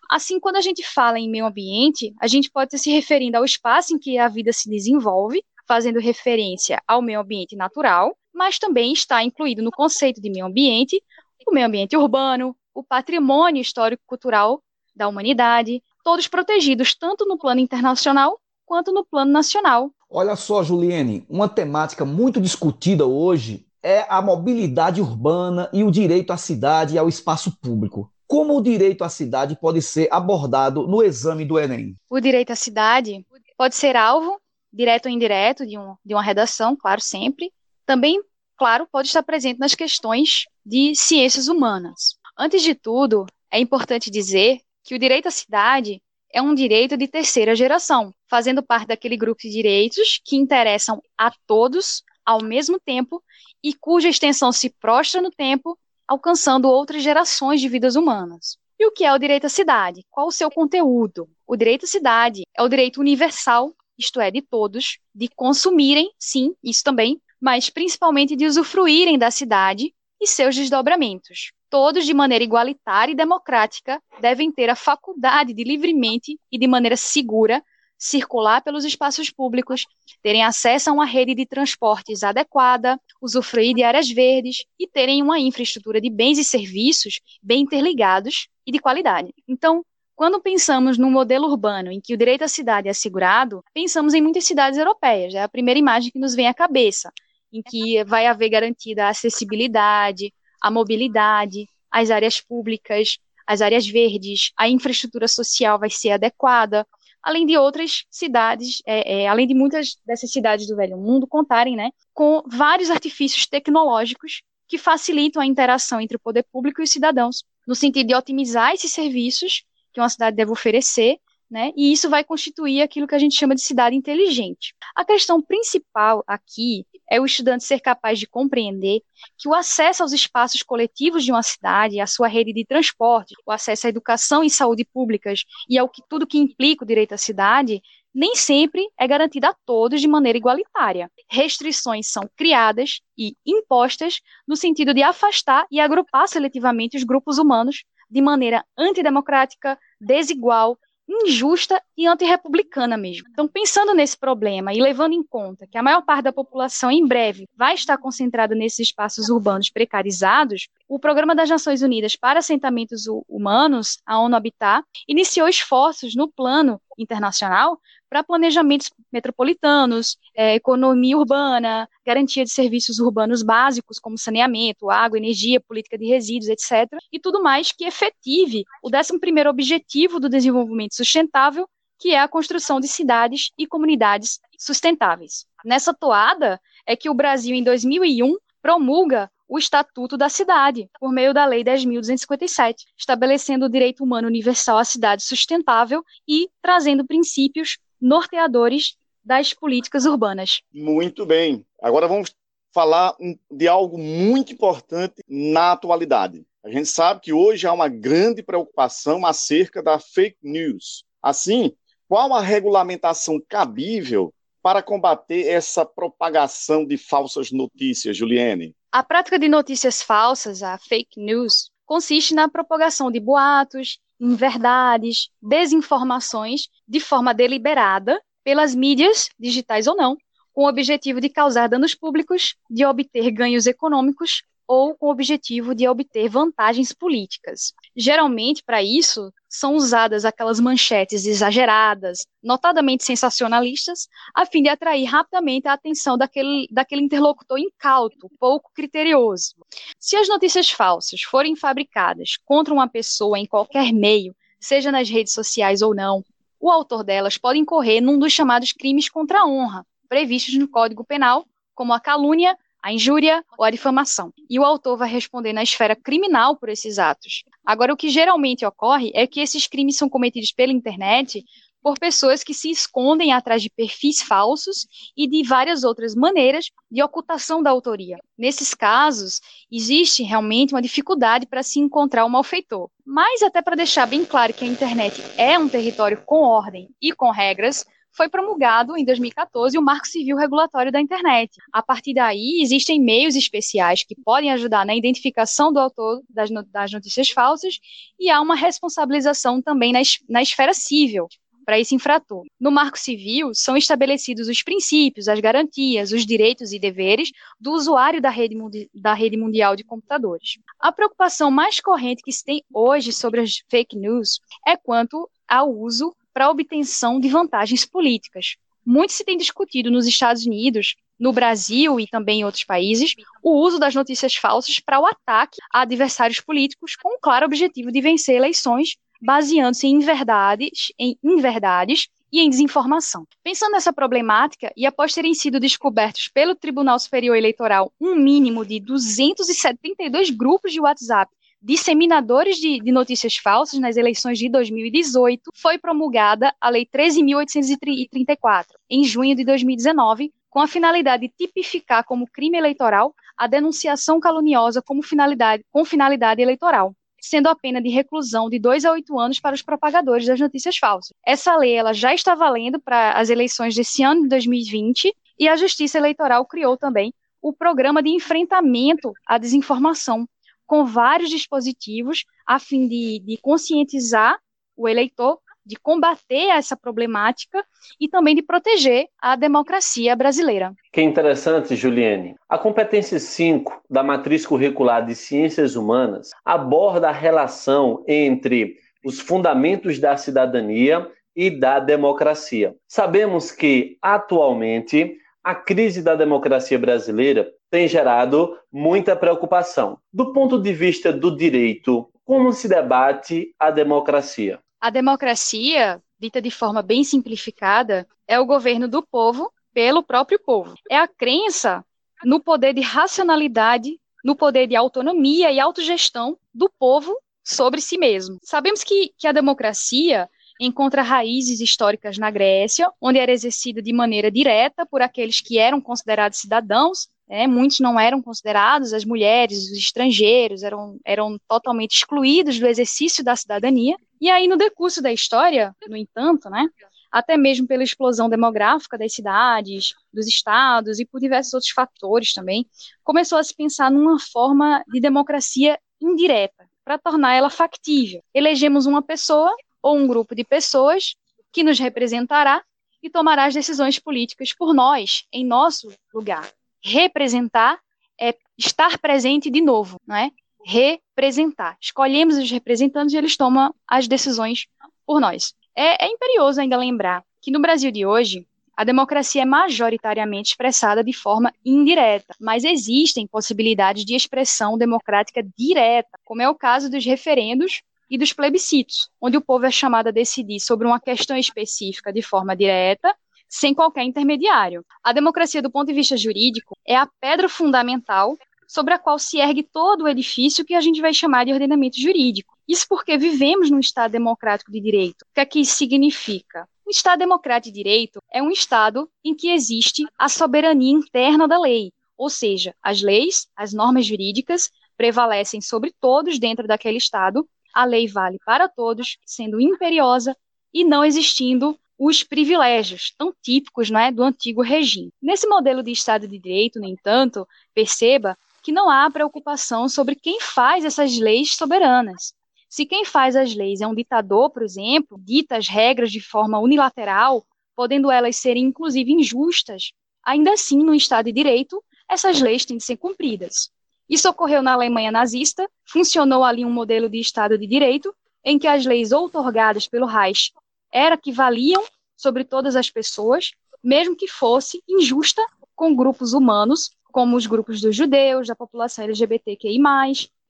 Assim, 0.09 0.39
quando 0.39 0.57
a 0.57 0.61
gente 0.61 0.83
fala 0.83 1.19
em 1.19 1.29
meio 1.29 1.45
ambiente, 1.45 2.13
a 2.19 2.27
gente 2.27 2.49
pode 2.49 2.67
estar 2.67 2.77
se 2.77 2.91
referindo 2.91 3.37
ao 3.37 3.45
espaço 3.45 3.93
em 3.93 3.99
que 3.99 4.17
a 4.17 4.27
vida 4.27 4.53
se 4.53 4.69
desenvolve, 4.69 5.43
fazendo 5.67 5.99
referência 5.99 6.81
ao 6.87 7.01
meio 7.01 7.21
ambiente 7.21 7.55
natural, 7.55 8.15
mas 8.33 8.59
também 8.59 8.91
está 8.91 9.23
incluído 9.23 9.61
no 9.61 9.71
conceito 9.71 10.21
de 10.21 10.29
meio 10.29 10.45
ambiente 10.45 11.01
o 11.47 11.53
meio 11.53 11.67
ambiente 11.67 11.95
urbano, 11.95 12.55
o 12.73 12.83
patrimônio 12.83 13.61
histórico-cultural 13.61 14.61
da 14.95 15.07
humanidade, 15.07 15.81
todos 16.03 16.27
protegidos 16.27 16.95
tanto 16.95 17.25
no 17.25 17.37
plano 17.37 17.59
internacional 17.59 18.39
quanto 18.65 18.91
no 18.91 19.05
plano 19.05 19.31
nacional. 19.31 19.91
Olha 20.09 20.35
só, 20.35 20.63
Juliane, 20.63 21.25
uma 21.29 21.49
temática 21.49 22.05
muito 22.05 22.39
discutida 22.39 23.05
hoje 23.05 23.65
é 23.81 24.05
a 24.07 24.21
mobilidade 24.21 25.01
urbana 25.01 25.69
e 25.73 25.83
o 25.83 25.91
direito 25.91 26.31
à 26.31 26.37
cidade 26.37 26.95
e 26.95 26.97
ao 26.97 27.09
espaço 27.09 27.51
público. 27.59 28.09
como 28.25 28.57
o 28.57 28.61
direito 28.61 29.03
à 29.03 29.09
cidade 29.09 29.55
pode 29.59 29.79
ser 29.81 30.07
abordado 30.11 30.87
no 30.87 31.03
exame 31.03 31.45
do 31.45 31.59
Enem? 31.59 31.95
O 32.09 32.19
direito 32.19 32.51
à 32.51 32.55
cidade 32.55 33.23
pode 33.55 33.75
ser 33.75 33.95
alvo, 33.95 34.39
direto 34.71 35.05
ou 35.05 35.11
indireto, 35.11 35.67
de, 35.67 35.77
um, 35.77 35.95
de 36.03 36.15
uma 36.15 36.23
redação, 36.23 36.75
claro, 36.75 36.99
sempre. 36.99 37.51
Também, 37.85 38.19
claro, 38.57 38.87
pode 38.91 39.07
estar 39.09 39.21
presente 39.21 39.59
nas 39.59 39.75
questões 39.75 40.45
de 40.65 40.95
ciências 40.95 41.47
humanas. 41.47 42.15
Antes 42.37 42.63
de 42.63 42.73
tudo, 42.73 43.27
é 43.51 43.59
importante 43.59 44.09
dizer 44.09 44.59
que 44.83 44.95
o 44.95 44.99
direito 44.99 45.27
à 45.27 45.31
cidade 45.31 46.01
é 46.31 46.41
um 46.41 46.55
direito 46.55 46.97
de 46.97 47.07
terceira 47.07 47.55
geração, 47.55 48.11
fazendo 48.27 48.63
parte 48.63 48.87
daquele 48.87 49.15
grupo 49.15 49.43
de 49.43 49.51
direitos 49.51 50.19
que 50.25 50.35
interessam 50.35 50.99
a 51.15 51.31
todos 51.45 52.01
ao 52.25 52.41
mesmo 52.41 52.79
tempo 52.79 53.23
e 53.63 53.71
cuja 53.75 54.09
extensão 54.09 54.51
se 54.51 54.71
prostra 54.71 55.21
no 55.21 55.29
tempo, 55.29 55.77
alcançando 56.07 56.67
outras 56.67 57.03
gerações 57.03 57.61
de 57.61 57.69
vidas 57.69 57.95
humanas. 57.95 58.57
E 58.79 58.87
o 58.87 58.91
que 58.91 59.05
é 59.05 59.13
o 59.13 59.19
direito 59.19 59.45
à 59.45 59.49
cidade? 59.49 60.03
Qual 60.09 60.27
o 60.27 60.31
seu 60.31 60.49
conteúdo? 60.49 61.29
O 61.45 61.55
direito 61.55 61.85
à 61.85 61.87
cidade 61.87 62.41
é 62.57 62.63
o 62.63 62.67
direito 62.67 62.99
universal, 62.99 63.75
isto 63.95 64.19
é, 64.19 64.31
de 64.31 64.41
todos, 64.41 64.97
de 65.13 65.29
consumirem, 65.35 66.11
sim, 66.17 66.55
isso 66.63 66.83
também, 66.83 67.21
mas 67.39 67.69
principalmente 67.69 68.35
de 68.35 68.47
usufruírem 68.47 69.19
da 69.19 69.29
cidade 69.29 69.93
e 70.19 70.25
seus 70.25 70.55
desdobramentos. 70.55 71.51
Todos, 71.73 72.05
de 72.05 72.13
maneira 72.13 72.43
igualitária 72.43 73.13
e 73.13 73.15
democrática, 73.15 73.99
devem 74.21 74.51
ter 74.51 74.69
a 74.69 74.75
faculdade 74.75 75.55
de 75.55 75.63
livremente 75.63 76.39
e 76.51 76.59
de 76.59 76.67
maneira 76.67 76.95
segura 76.95 77.63
circular 77.97 78.61
pelos 78.61 78.85
espaços 78.85 79.31
públicos, 79.31 79.87
terem 80.21 80.43
acesso 80.43 80.91
a 80.91 80.93
uma 80.93 81.03
rede 81.03 81.33
de 81.33 81.47
transportes 81.47 82.23
adequada, 82.23 83.01
usufruir 83.19 83.73
de 83.73 83.81
áreas 83.81 84.07
verdes 84.07 84.65
e 84.77 84.87
terem 84.87 85.23
uma 85.23 85.39
infraestrutura 85.39 85.99
de 85.99 86.11
bens 86.11 86.37
e 86.37 86.43
serviços 86.43 87.19
bem 87.41 87.61
interligados 87.61 88.49
e 88.67 88.71
de 88.71 88.77
qualidade. 88.77 89.33
Então, 89.47 89.83
quando 90.15 90.39
pensamos 90.39 90.99
num 90.99 91.09
modelo 91.09 91.47
urbano 91.47 91.91
em 91.91 91.99
que 91.99 92.13
o 92.13 92.17
direito 92.17 92.43
à 92.43 92.47
cidade 92.47 92.87
é 92.87 92.91
assegurado, 92.91 93.63
pensamos 93.73 94.13
em 94.13 94.21
muitas 94.21 94.45
cidades 94.45 94.77
europeias. 94.77 95.33
É 95.33 95.41
a 95.41 95.49
primeira 95.49 95.79
imagem 95.79 96.11
que 96.11 96.19
nos 96.19 96.35
vem 96.35 96.47
à 96.47 96.53
cabeça 96.53 97.11
em 97.51 97.63
que 97.63 98.03
vai 98.03 98.27
haver 98.27 98.49
garantida 98.49 99.05
a 99.05 99.09
acessibilidade, 99.09 100.31
a 100.63 100.71
mobilidade, 100.71 101.67
as 101.91 102.09
áreas 102.09 102.39
públicas, 102.39 103.19
as 103.45 103.61
áreas 103.61 103.85
verdes, 103.85 104.53
a 104.57 104.69
infraestrutura 104.69 105.27
social 105.27 105.77
vai 105.77 105.89
ser 105.89 106.11
adequada, 106.11 106.87
além 107.21 107.45
de 107.45 107.57
outras 107.57 108.05
cidades, 108.09 108.81
é, 108.85 109.23
é, 109.23 109.27
além 109.27 109.45
de 109.45 109.53
muitas 109.53 109.97
dessas 110.05 110.31
cidades 110.31 110.65
do 110.65 110.75
velho 110.77 110.97
mundo 110.97 111.27
contarem, 111.27 111.75
né, 111.75 111.91
com 112.13 112.41
vários 112.47 112.89
artifícios 112.89 113.45
tecnológicos 113.45 114.41
que 114.67 114.77
facilitam 114.77 115.41
a 115.41 115.45
interação 115.45 115.99
entre 115.99 116.15
o 116.15 116.19
poder 116.19 116.45
público 116.51 116.81
e 116.81 116.85
os 116.85 116.89
cidadãos, 116.89 117.43
no 117.67 117.75
sentido 117.75 118.07
de 118.07 118.15
otimizar 118.15 118.73
esses 118.73 118.91
serviços 118.91 119.63
que 119.93 119.99
uma 119.99 120.09
cidade 120.09 120.35
deve 120.35 120.51
oferecer 120.51 121.17
né? 121.53 121.71
E 121.77 121.91
isso 121.91 122.09
vai 122.09 122.23
constituir 122.23 122.81
aquilo 122.81 123.05
que 123.05 123.13
a 123.13 123.19
gente 123.19 123.37
chama 123.37 123.53
de 123.53 123.61
cidade 123.61 123.95
inteligente. 123.95 124.73
A 124.95 125.05
questão 125.05 125.39
principal 125.39 126.23
aqui 126.25 126.83
é 127.09 127.19
o 127.19 127.25
estudante 127.25 127.63
ser 127.63 127.79
capaz 127.79 128.19
de 128.19 128.27
compreender 128.27 129.01
que 129.37 129.47
o 129.47 129.53
acesso 129.53 130.03
aos 130.03 130.13
espaços 130.13 130.63
coletivos 130.63 131.23
de 131.23 131.31
uma 131.31 131.43
cidade, 131.43 131.99
a 131.99 132.07
sua 132.07 132.27
rede 132.27 132.53
de 132.53 132.65
transporte, 132.65 133.35
o 133.45 133.51
acesso 133.51 133.87
à 133.87 133.89
educação 133.89 134.43
e 134.43 134.49
saúde 134.49 134.85
públicas 134.85 135.43
e 135.69 135.77
ao 135.77 135.89
que 135.89 136.01
tudo 136.09 136.27
que 136.27 136.37
implica 136.37 136.83
o 136.83 136.87
direito 136.87 137.13
à 137.13 137.17
cidade, 137.17 137.81
nem 138.13 138.35
sempre 138.35 138.87
é 138.97 139.07
garantido 139.07 139.47
a 139.47 139.55
todos 139.65 139.99
de 139.99 140.07
maneira 140.07 140.37
igualitária. 140.37 141.09
Restrições 141.29 142.07
são 142.07 142.29
criadas 142.35 143.01
e 143.17 143.35
impostas 143.45 144.21
no 144.47 144.55
sentido 144.55 144.93
de 144.93 145.01
afastar 145.01 145.65
e 145.71 145.79
agrupar 145.79 146.27
seletivamente 146.27 146.95
os 146.95 147.03
grupos 147.03 147.37
humanos 147.37 147.83
de 148.09 148.21
maneira 148.21 148.63
antidemocrática, 148.77 149.79
desigual 149.99 150.77
injusta 151.07 151.81
e 151.97 152.07
antirrepublicana 152.07 152.97
mesmo. 152.97 153.27
Então, 153.31 153.47
pensando 153.47 153.93
nesse 153.93 154.17
problema 154.17 154.73
e 154.73 154.81
levando 154.81 155.13
em 155.13 155.23
conta 155.23 155.67
que 155.67 155.77
a 155.77 155.83
maior 155.83 156.01
parte 156.01 156.23
da 156.23 156.33
população 156.33 156.89
em 156.89 157.05
breve 157.05 157.47
vai 157.55 157.75
estar 157.75 157.97
concentrada 157.97 158.55
nesses 158.55 158.87
espaços 158.87 159.29
urbanos 159.29 159.69
precarizados, 159.69 160.67
o 160.87 160.99
Programa 160.99 161.35
das 161.35 161.49
Nações 161.49 161.81
Unidas 161.81 162.15
para 162.15 162.39
Assentamentos 162.39 163.03
Humanos, 163.27 163.99
a 164.05 164.19
ONU 164.19 164.35
Habitat, 164.35 164.85
iniciou 165.07 165.47
esforços 165.47 166.15
no 166.15 166.31
plano 166.31 166.81
internacional 166.97 167.79
para 168.13 168.23
planejamentos 168.23 168.91
metropolitanos, 169.11 170.19
é, 170.35 170.53
economia 170.53 171.17
urbana, 171.17 171.89
garantia 172.05 172.43
de 172.43 172.51
serviços 172.51 172.99
urbanos 172.99 173.41
básicos 173.41 173.97
como 173.97 174.19
saneamento, 174.19 174.91
água, 174.91 175.17
energia, 175.17 175.59
política 175.59 175.97
de 175.97 176.05
resíduos, 176.05 176.47
etc. 176.47 176.95
E 177.11 177.19
tudo 177.19 177.41
mais 177.41 177.71
que 177.71 177.85
efetive 177.85 178.65
o 178.83 178.91
11º 178.91 179.49
objetivo 179.49 180.19
do 180.19 180.29
desenvolvimento 180.29 180.93
sustentável, 180.95 181.67
que 181.97 182.11
é 182.11 182.19
a 182.19 182.27
construção 182.27 182.79
de 182.79 182.87
cidades 182.87 183.49
e 183.57 183.65
comunidades 183.65 184.39
sustentáveis. 184.59 185.47
Nessa 185.65 185.91
toada 185.91 186.61
é 186.85 186.95
que 186.95 187.09
o 187.09 187.15
Brasil, 187.15 187.55
em 187.55 187.63
2001, 187.63 188.37
promulga 188.61 189.27
o 189.47 189.57
Estatuto 189.57 190.17
da 190.17 190.29
Cidade, 190.29 190.87
por 190.99 191.11
meio 191.11 191.33
da 191.33 191.45
Lei 191.45 191.63
10.257, 191.63 192.75
estabelecendo 192.97 193.65
o 193.65 193.69
direito 193.69 194.03
humano 194.03 194.27
universal 194.27 194.77
à 194.77 194.83
cidade 194.83 195.23
sustentável 195.23 196.03
e 196.27 196.47
trazendo 196.61 197.05
princípios 197.05 197.77
norteadores 198.03 198.97
das 199.23 199.53
políticas 199.53 200.05
urbanas. 200.05 200.61
Muito 200.73 201.25
bem. 201.25 201.65
Agora 201.81 202.07
vamos 202.07 202.35
falar 202.73 203.15
de 203.49 203.67
algo 203.67 203.97
muito 203.97 204.51
importante 204.51 205.23
na 205.27 205.71
atualidade. 205.71 206.43
A 206.63 206.69
gente 206.69 206.87
sabe 206.87 207.21
que 207.21 207.33
hoje 207.33 207.67
há 207.67 207.73
uma 207.73 207.87
grande 207.87 208.41
preocupação 208.41 209.25
acerca 209.25 209.81
da 209.81 209.99
fake 209.99 210.37
news. 210.41 211.03
Assim, 211.21 211.73
qual 212.07 212.33
a 212.33 212.41
regulamentação 212.41 213.41
cabível 213.47 214.33
para 214.61 214.81
combater 214.81 215.47
essa 215.47 215.85
propagação 215.85 216.85
de 216.85 216.97
falsas 216.97 217.51
notícias, 217.51 218.15
Juliane? 218.15 218.73
A 218.91 219.03
prática 219.03 219.37
de 219.37 219.49
notícias 219.49 220.01
falsas, 220.01 220.63
a 220.63 220.77
fake 220.77 221.19
news, 221.19 221.69
consiste 221.85 222.33
na 222.33 222.47
propagação 222.47 223.11
de 223.11 223.19
boatos, 223.19 223.99
inverdades, 224.23 225.29
desinformações 225.41 226.69
de 226.87 227.01
forma 227.01 227.33
deliberada 227.33 228.21
pelas 228.41 228.73
mídias, 228.73 229.29
digitais 229.37 229.85
ou 229.85 229.97
não, 229.97 230.17
com 230.53 230.63
o 230.63 230.69
objetivo 230.69 231.19
de 231.19 231.29
causar 231.29 231.67
danos 231.67 231.93
públicos, 231.93 232.55
de 232.69 232.85
obter 232.85 233.29
ganhos 233.31 233.67
econômicos 233.67 234.43
ou 234.67 234.95
com 234.95 235.07
o 235.07 235.11
objetivo 235.11 235.75
de 235.75 235.87
obter 235.87 236.29
vantagens 236.29 236.91
políticas. 236.91 237.73
Geralmente, 237.95 238.63
para 238.63 238.81
isso, 238.81 239.31
são 239.49 239.75
usadas 239.75 240.25
aquelas 240.25 240.59
manchetes 240.59 241.25
exageradas, 241.25 242.25
notadamente 242.41 243.03
sensacionalistas, 243.03 244.07
a 244.33 244.45
fim 244.45 244.63
de 244.63 244.69
atrair 244.69 245.05
rapidamente 245.05 245.67
a 245.67 245.73
atenção 245.73 246.17
daquele, 246.17 246.67
daquele 246.71 247.01
interlocutor 247.01 247.59
incauto, 247.59 248.29
pouco 248.39 248.71
criterioso. 248.73 249.55
Se 249.99 250.15
as 250.15 250.27
notícias 250.27 250.69
falsas 250.69 251.21
forem 251.21 251.55
fabricadas 251.55 252.37
contra 252.45 252.73
uma 252.73 252.87
pessoa 252.87 253.37
em 253.37 253.45
qualquer 253.45 253.93
meio, 253.93 254.35
seja 254.59 254.91
nas 254.91 255.09
redes 255.09 255.33
sociais 255.33 255.81
ou 255.81 255.93
não, 255.93 256.23
o 256.59 256.71
autor 256.71 257.03
delas 257.03 257.37
pode 257.37 257.59
incorrer 257.59 258.01
num 258.01 258.17
dos 258.17 258.31
chamados 258.31 258.71
crimes 258.71 259.09
contra 259.09 259.41
a 259.41 259.45
honra, 259.45 259.85
previstos 260.07 260.55
no 260.55 260.67
Código 260.67 261.03
Penal, 261.03 261.45
como 261.75 261.91
a 261.91 261.99
calúnia, 261.99 262.57
a 262.83 262.91
injúria 262.91 263.43
ou 263.57 263.63
a 263.63 263.71
difamação. 263.71 264.33
E 264.49 264.59
o 264.59 264.65
autor 264.65 264.97
vai 264.97 265.09
responder 265.09 265.53
na 265.53 265.63
esfera 265.63 265.95
criminal 265.95 266.57
por 266.57 266.67
esses 266.67 266.99
atos. 266.99 267.43
Agora, 267.65 267.93
o 267.93 267.97
que 267.97 268.09
geralmente 268.09 268.65
ocorre 268.65 269.09
é 269.15 269.25
que 269.25 269.39
esses 269.39 269.65
crimes 269.65 269.97
são 269.97 270.09
cometidos 270.09 270.51
pela 270.51 270.73
internet 270.73 271.43
por 271.81 271.99
pessoas 271.99 272.43
que 272.43 272.53
se 272.53 272.71
escondem 272.71 273.33
atrás 273.33 273.61
de 273.61 273.69
perfis 273.69 274.21
falsos 274.21 274.87
e 275.17 275.27
de 275.27 275.43
várias 275.43 275.83
outras 275.83 276.15
maneiras 276.15 276.71
de 276.89 277.03
ocultação 277.03 277.61
da 277.61 277.69
autoria. 277.69 278.17
Nesses 278.37 278.73
casos, 278.73 279.41
existe 279.69 280.23
realmente 280.23 280.73
uma 280.73 280.81
dificuldade 280.81 281.45
para 281.45 281.61
se 281.61 281.79
encontrar 281.79 282.23
o 282.23 282.29
malfeitor. 282.29 282.89
Mas, 283.05 283.41
até 283.41 283.61
para 283.61 283.75
deixar 283.75 284.07
bem 284.07 284.23
claro 284.23 284.53
que 284.53 284.63
a 284.63 284.67
internet 284.67 285.21
é 285.37 285.59
um 285.59 285.67
território 285.67 286.23
com 286.25 286.43
ordem 286.43 286.89
e 287.01 287.11
com 287.11 287.31
regras, 287.31 287.85
foi 288.15 288.29
promulgado 288.29 288.95
em 288.95 289.03
2014 289.03 289.77
o 289.77 289.81
Marco 289.81 290.07
Civil 290.07 290.37
Regulatório 290.37 290.91
da 290.91 291.01
Internet. 291.01 291.57
A 291.71 291.81
partir 291.81 292.13
daí, 292.13 292.61
existem 292.61 293.01
meios 293.01 293.35
especiais 293.35 294.03
que 294.03 294.15
podem 294.15 294.51
ajudar 294.51 294.85
na 294.85 294.95
identificação 294.95 295.73
do 295.73 295.79
autor 295.79 296.21
das, 296.29 296.49
das 296.71 296.91
notícias 296.91 297.29
falsas 297.29 297.79
e 298.19 298.29
há 298.29 298.39
uma 298.39 298.55
responsabilização 298.55 299.61
também 299.61 299.91
na, 299.91 300.01
na 300.29 300.41
esfera 300.41 300.73
civil 300.73 301.27
para 301.65 301.79
esse 301.79 301.95
infrator. 301.95 302.43
No 302.59 302.71
Marco 302.71 302.99
Civil, 302.99 303.51
são 303.53 303.75
estabelecidos 303.77 304.47
os 304.47 304.61
princípios, 304.61 305.27
as 305.27 305.39
garantias, 305.39 306.11
os 306.11 306.25
direitos 306.25 306.73
e 306.73 306.79
deveres 306.79 307.31
do 307.59 307.71
usuário 307.71 308.21
da 308.21 308.29
rede, 308.29 308.55
da 308.93 309.13
rede 309.13 309.37
mundial 309.37 309.75
de 309.75 309.83
computadores. 309.83 310.57
A 310.79 310.91
preocupação 310.91 311.49
mais 311.49 311.79
corrente 311.79 312.21
que 312.21 312.31
se 312.31 312.43
tem 312.43 312.63
hoje 312.73 313.11
sobre 313.11 313.41
as 313.41 313.63
fake 313.69 313.97
news 313.97 314.39
é 314.67 314.75
quanto 314.75 315.29
ao 315.47 315.73
uso 315.73 316.13
para 316.33 316.49
obtenção 316.49 317.19
de 317.19 317.27
vantagens 317.27 317.85
políticas. 317.85 318.55
Muito 318.85 319.13
se 319.13 319.23
tem 319.23 319.37
discutido 319.37 319.89
nos 319.89 320.07
Estados 320.07 320.45
Unidos, 320.45 320.95
no 321.19 321.31
Brasil 321.31 321.99
e 321.99 322.07
também 322.07 322.41
em 322.41 322.43
outros 322.43 322.63
países, 322.63 323.15
o 323.41 323.51
uso 323.51 323.79
das 323.79 323.95
notícias 323.95 324.35
falsas 324.35 324.79
para 324.79 324.99
o 324.99 325.05
ataque 325.05 325.57
a 325.71 325.81
adversários 325.81 326.41
políticos 326.41 326.95
com 326.95 327.15
o 327.15 327.19
claro 327.19 327.45
objetivo 327.45 327.91
de 327.91 328.01
vencer 328.01 328.35
eleições, 328.35 328.97
baseando-se 329.21 329.87
em 329.87 329.95
inverdades, 329.95 330.91
em 330.99 331.17
inverdades 331.23 332.09
e 332.29 332.41
em 332.41 332.49
desinformação. 332.49 333.25
Pensando 333.41 333.71
nessa 333.71 333.93
problemática, 333.93 334.73
e 334.75 334.85
após 334.85 335.13
terem 335.13 335.33
sido 335.33 335.59
descobertos 335.59 336.27
pelo 336.27 336.55
Tribunal 336.55 336.99
Superior 336.99 337.37
Eleitoral 337.37 337.93
um 338.01 338.15
mínimo 338.15 338.65
de 338.65 338.79
272 338.79 340.29
grupos 340.31 340.73
de 340.73 340.81
WhatsApp 340.81 341.31
disseminadores 341.63 342.57
de, 342.57 342.79
de, 342.81 342.91
notícias 342.91 343.37
falsas 343.37 343.79
nas 343.79 343.95
eleições 343.95 344.37
de 344.37 344.49
2018, 344.49 345.49
foi 345.55 345.77
promulgada 345.77 346.53
a 346.59 346.69
Lei 346.69 346.85
13.834, 346.85 348.65
em 348.89 349.05
junho 349.05 349.33
de 349.33 349.45
2019, 349.45 350.33
com 350.49 350.59
a 350.59 350.67
finalidade 350.67 351.27
de 351.27 351.33
tipificar 351.33 352.03
como 352.03 352.27
crime 352.27 352.57
eleitoral 352.57 353.15
a 353.37 353.47
denunciação 353.47 354.19
caluniosa 354.19 354.81
como 354.81 355.01
finalidade, 355.01 355.63
com 355.71 355.85
finalidade 355.85 356.41
eleitoral, 356.41 356.93
sendo 357.19 357.47
a 357.47 357.55
pena 357.55 357.81
de 357.81 357.89
reclusão 357.89 358.49
de 358.49 358.59
dois 358.59 358.83
a 358.83 358.91
oito 358.91 359.17
anos 359.17 359.39
para 359.39 359.55
os 359.55 359.61
propagadores 359.61 360.27
das 360.27 360.39
notícias 360.39 360.77
falsas. 360.77 361.13
Essa 361.25 361.55
lei 361.55 361.73
ela 361.73 361.93
já 361.93 362.13
está 362.13 362.35
valendo 362.35 362.79
para 362.79 363.13
as 363.13 363.29
eleições 363.29 363.73
desse 363.73 364.03
ano 364.03 364.23
de 364.23 364.27
2020 364.27 365.15
e 365.39 365.47
a 365.47 365.55
Justiça 365.55 365.97
Eleitoral 365.97 366.45
criou 366.45 366.77
também 366.77 367.13
o 367.41 367.51
programa 367.51 368.03
de 368.03 368.09
enfrentamento 368.09 369.11
à 369.25 369.37
desinformação, 369.37 370.27
com 370.73 370.85
vários 370.85 371.29
dispositivos 371.29 372.25
a 372.47 372.57
fim 372.57 372.87
de, 372.87 373.21
de 373.23 373.37
conscientizar 373.37 374.39
o 374.75 374.89
eleitor 374.89 375.37
de 375.63 375.75
combater 375.75 376.49
essa 376.49 376.75
problemática 376.75 377.63
e 378.01 378.09
também 378.09 378.33
de 378.33 378.41
proteger 378.41 379.05
a 379.21 379.35
democracia 379.35 380.15
brasileira. 380.15 380.73
Que 380.91 381.03
interessante, 381.03 381.75
Juliane. 381.75 382.33
A 382.49 382.57
competência 382.57 383.19
5 383.19 383.83
da 383.87 384.01
matriz 384.01 384.47
curricular 384.47 385.05
de 385.05 385.13
Ciências 385.13 385.75
Humanas 385.75 386.31
aborda 386.43 387.09
a 387.09 387.13
relação 387.13 388.03
entre 388.07 388.75
os 389.05 389.19
fundamentos 389.19 389.99
da 389.99 390.17
cidadania 390.17 391.07
e 391.35 391.51
da 391.51 391.79
democracia. 391.79 392.75
Sabemos 392.87 393.51
que, 393.51 393.99
atualmente, 394.01 395.17
a 395.43 395.53
crise 395.53 396.01
da 396.01 396.15
democracia 396.15 396.79
brasileira 396.79 397.51
tem 397.69 397.87
gerado 397.87 398.57
muita 398.71 399.15
preocupação. 399.15 399.99
Do 400.11 400.31
ponto 400.31 400.61
de 400.61 400.71
vista 400.71 401.11
do 401.11 401.35
direito, 401.35 402.09
como 402.23 402.53
se 402.53 402.69
debate 402.69 403.53
a 403.59 403.69
democracia? 403.69 404.59
A 404.79 404.89
democracia, 404.89 406.01
dita 406.17 406.41
de 406.41 406.49
forma 406.49 406.81
bem 406.81 407.03
simplificada, 407.03 408.07
é 408.27 408.39
o 408.39 408.45
governo 408.45 408.87
do 408.87 409.01
povo 409.01 409.51
pelo 409.73 410.03
próprio 410.03 410.39
povo. 410.39 410.75
É 410.89 410.97
a 410.97 411.07
crença 411.07 411.83
no 412.23 412.39
poder 412.39 412.73
de 412.73 412.81
racionalidade, 412.81 413.99
no 414.23 414.35
poder 414.35 414.67
de 414.67 414.75
autonomia 414.75 415.51
e 415.51 415.59
autogestão 415.59 416.37
do 416.53 416.71
povo 416.79 417.17
sobre 417.43 417.81
si 417.81 417.97
mesmo. 417.97 418.37
Sabemos 418.41 418.83
que, 418.83 419.11
que 419.17 419.27
a 419.27 419.33
democracia 419.33 420.29
encontra 420.59 421.01
raízes 421.01 421.59
históricas 421.59 422.17
na 422.17 422.29
Grécia, 422.29 422.91
onde 423.01 423.19
era 423.19 423.31
exercida 423.31 423.81
de 423.81 423.91
maneira 423.93 424.31
direta 424.31 424.85
por 424.85 425.01
aqueles 425.01 425.41
que 425.41 425.57
eram 425.57 425.81
considerados 425.81 426.39
cidadãos, 426.39 427.09
né? 427.27 427.47
muitos 427.47 427.79
não 427.79 427.99
eram 427.99 428.21
considerados, 428.21 428.93
as 428.93 429.05
mulheres, 429.05 429.57
os 429.57 429.77
estrangeiros 429.77 430.63
eram, 430.63 430.99
eram 431.05 431.37
totalmente 431.47 431.95
excluídos 431.95 432.59
do 432.59 432.67
exercício 432.67 433.23
da 433.23 433.35
cidadania. 433.35 433.95
E 434.21 434.29
aí, 434.29 434.47
no 434.47 434.57
decurso 434.57 435.01
da 435.01 435.11
história, 435.11 435.75
no 435.87 435.97
entanto, 435.97 436.49
né, 436.49 436.67
até 437.11 437.37
mesmo 437.37 437.67
pela 437.67 437.83
explosão 437.83 438.27
demográfica 438.27 438.97
das 438.97 439.13
cidades, 439.13 439.93
dos 440.11 440.27
estados 440.27 440.99
e 440.99 441.05
por 441.05 441.19
diversos 441.19 441.53
outros 441.53 441.71
fatores 441.71 442.33
também, 442.33 442.65
começou 443.03 443.37
a 443.37 443.43
se 443.43 443.55
pensar 443.55 443.91
numa 443.91 444.19
forma 444.19 444.83
de 444.87 444.99
democracia 444.99 445.79
indireta, 446.01 446.67
para 446.83 446.97
tornar 446.97 447.35
ela 447.35 447.49
factível. 447.49 448.21
Elegemos 448.33 448.85
uma 448.85 449.01
pessoa 449.01 449.55
ou 449.83 449.97
um 449.97 450.07
grupo 450.07 450.33
de 450.33 450.45
pessoas 450.45 451.15
que 451.51 451.63
nos 451.63 451.77
representará 451.77 452.63
e 453.03 453.09
tomará 453.09 453.45
as 453.45 453.53
decisões 453.53 453.99
políticas 453.99 454.53
por 454.53 454.73
nós, 454.73 455.25
em 455.31 455.45
nosso 455.45 455.93
lugar. 456.13 456.49
Representar 456.81 457.79
é 458.19 458.33
estar 458.57 458.97
presente 458.97 459.49
de 459.49 459.61
novo, 459.61 459.99
não 460.07 460.15
é? 460.15 460.31
Representar. 460.65 461.77
Escolhemos 461.81 462.37
os 462.37 462.49
representantes 462.49 463.13
e 463.13 463.17
eles 463.17 463.35
tomam 463.35 463.75
as 463.85 464.07
decisões 464.07 464.65
por 465.05 465.19
nós. 465.19 465.53
É, 465.75 466.05
é 466.05 466.09
imperioso 466.09 466.61
ainda 466.61 466.77
lembrar 466.77 467.23
que 467.41 467.51
no 467.51 467.59
Brasil 467.59 467.91
de 467.91 468.05
hoje, 468.05 468.47
a 468.75 468.85
democracia 468.85 469.41
é 469.41 469.45
majoritariamente 469.45 470.51
expressada 470.51 471.03
de 471.03 471.13
forma 471.13 471.53
indireta, 471.63 472.33
mas 472.39 472.63
existem 472.63 473.27
possibilidades 473.27 474.05
de 474.05 474.15
expressão 474.15 474.77
democrática 474.77 475.43
direta, 475.57 476.17
como 476.23 476.41
é 476.41 476.49
o 476.49 476.55
caso 476.55 476.89
dos 476.89 477.05
referendos 477.05 477.81
e 478.09 478.17
dos 478.17 478.33
plebiscitos, 478.33 479.09
onde 479.21 479.37
o 479.37 479.41
povo 479.41 479.65
é 479.65 479.71
chamado 479.71 480.07
a 480.07 480.11
decidir 480.11 480.59
sobre 480.59 480.87
uma 480.87 480.99
questão 480.99 481.37
específica 481.37 482.11
de 482.11 482.21
forma 482.21 482.55
direta, 482.55 483.15
sem 483.47 483.73
qualquer 483.73 484.03
intermediário. 484.03 484.83
A 485.03 485.13
democracia, 485.13 485.61
do 485.61 485.71
ponto 485.71 485.87
de 485.87 485.93
vista 485.93 486.17
jurídico, 486.17 486.75
é 486.85 486.95
a 486.95 487.07
pedra 487.19 487.47
fundamental 487.47 488.35
sobre 488.67 488.93
a 488.93 488.97
qual 488.97 489.19
se 489.19 489.37
ergue 489.37 489.61
todo 489.61 490.03
o 490.03 490.07
edifício 490.07 490.65
que 490.65 490.73
a 490.73 490.81
gente 490.81 490.99
vai 490.99 491.13
chamar 491.13 491.45
de 491.45 491.53
ordenamento 491.53 492.01
jurídico. 492.01 492.57
Isso 492.67 492.85
porque 492.89 493.17
vivemos 493.17 493.69
num 493.69 493.79
Estado 493.79 494.11
democrático 494.11 494.71
de 494.71 494.79
direito. 494.79 495.21
O 495.21 495.33
que 495.33 495.39
é 495.39 495.45
que 495.45 495.59
isso 495.59 495.75
significa? 495.75 496.67
Um 496.87 496.89
Estado 496.89 497.19
democrático 497.19 497.71
de 497.71 497.83
direito 497.83 498.19
é 498.31 498.41
um 498.41 498.49
Estado 498.49 499.07
em 499.23 499.35
que 499.35 499.51
existe 499.51 500.03
a 500.17 500.27
soberania 500.27 500.91
interna 500.91 501.47
da 501.47 501.59
lei, 501.59 501.91
ou 502.17 502.29
seja, 502.29 502.73
as 502.81 503.01
leis, 503.01 503.47
as 503.55 503.73
normas 503.73 504.05
jurídicas 504.05 504.71
prevalecem 504.97 505.61
sobre 505.61 505.93
todos 505.99 506.39
dentro 506.39 506.67
daquele 506.67 506.97
Estado 506.97 507.47
a 507.73 507.85
lei 507.85 508.07
vale 508.07 508.37
para 508.45 508.69
todos, 508.69 509.17
sendo 509.25 509.59
imperiosa 509.59 510.35
e 510.73 510.83
não 510.83 511.03
existindo 511.03 511.77
os 511.97 512.23
privilégios 512.23 513.13
tão 513.17 513.33
típicos 513.41 513.89
é, 513.91 514.11
do 514.11 514.23
antigo 514.23 514.61
regime. 514.61 515.11
Nesse 515.21 515.47
modelo 515.47 515.81
de 515.81 515.91
Estado 515.91 516.27
de 516.27 516.37
Direito, 516.37 516.79
no 516.79 516.85
entanto, 516.85 517.47
perceba 517.73 518.37
que 518.61 518.71
não 518.71 518.89
há 518.89 519.09
preocupação 519.09 519.87
sobre 519.87 520.15
quem 520.15 520.39
faz 520.39 520.85
essas 520.85 521.17
leis 521.17 521.53
soberanas. 521.53 522.33
Se 522.69 522.85
quem 522.85 523.05
faz 523.05 523.35
as 523.35 523.53
leis 523.53 523.81
é 523.81 523.87
um 523.87 523.93
ditador, 523.93 524.49
por 524.49 524.63
exemplo, 524.63 525.17
dita 525.19 525.57
as 525.57 525.67
regras 525.67 526.11
de 526.11 526.19
forma 526.19 526.59
unilateral, 526.59 527.45
podendo 527.75 528.09
elas 528.09 528.37
serem 528.37 528.63
inclusive 528.65 529.11
injustas, 529.11 529.91
ainda 530.23 530.53
assim, 530.53 530.79
no 530.79 530.95
Estado 530.95 531.25
de 531.25 531.33
Direito, 531.33 531.83
essas 532.09 532.41
leis 532.41 532.65
têm 532.65 532.77
de 532.77 532.83
ser 532.83 532.97
cumpridas. 532.97 533.71
Isso 534.09 534.29
ocorreu 534.29 534.61
na 534.61 534.73
Alemanha 534.73 535.11
nazista, 535.11 535.69
funcionou 535.85 536.43
ali 536.43 536.65
um 536.65 536.71
modelo 536.71 537.09
de 537.09 537.19
Estado 537.19 537.57
de 537.57 537.65
Direito, 537.65 538.13
em 538.43 538.59
que 538.59 538.67
as 538.67 538.85
leis 538.85 539.11
outorgadas 539.11 539.87
pelo 539.87 540.05
Reich 540.05 540.51
era 540.91 541.17
que 541.17 541.31
valiam 541.31 541.83
sobre 542.15 542.43
todas 542.43 542.75
as 542.75 542.89
pessoas, 542.89 543.51
mesmo 543.83 544.15
que 544.15 544.27
fosse 544.27 544.83
injusta 544.87 545.41
com 545.75 545.95
grupos 545.95 546.33
humanos, 546.33 546.91
como 547.11 547.35
os 547.35 547.45
grupos 547.45 547.81
dos 547.81 547.95
judeus, 547.95 548.47
da 548.47 548.55
população 548.55 549.05
LGBTQI+, 549.05 549.79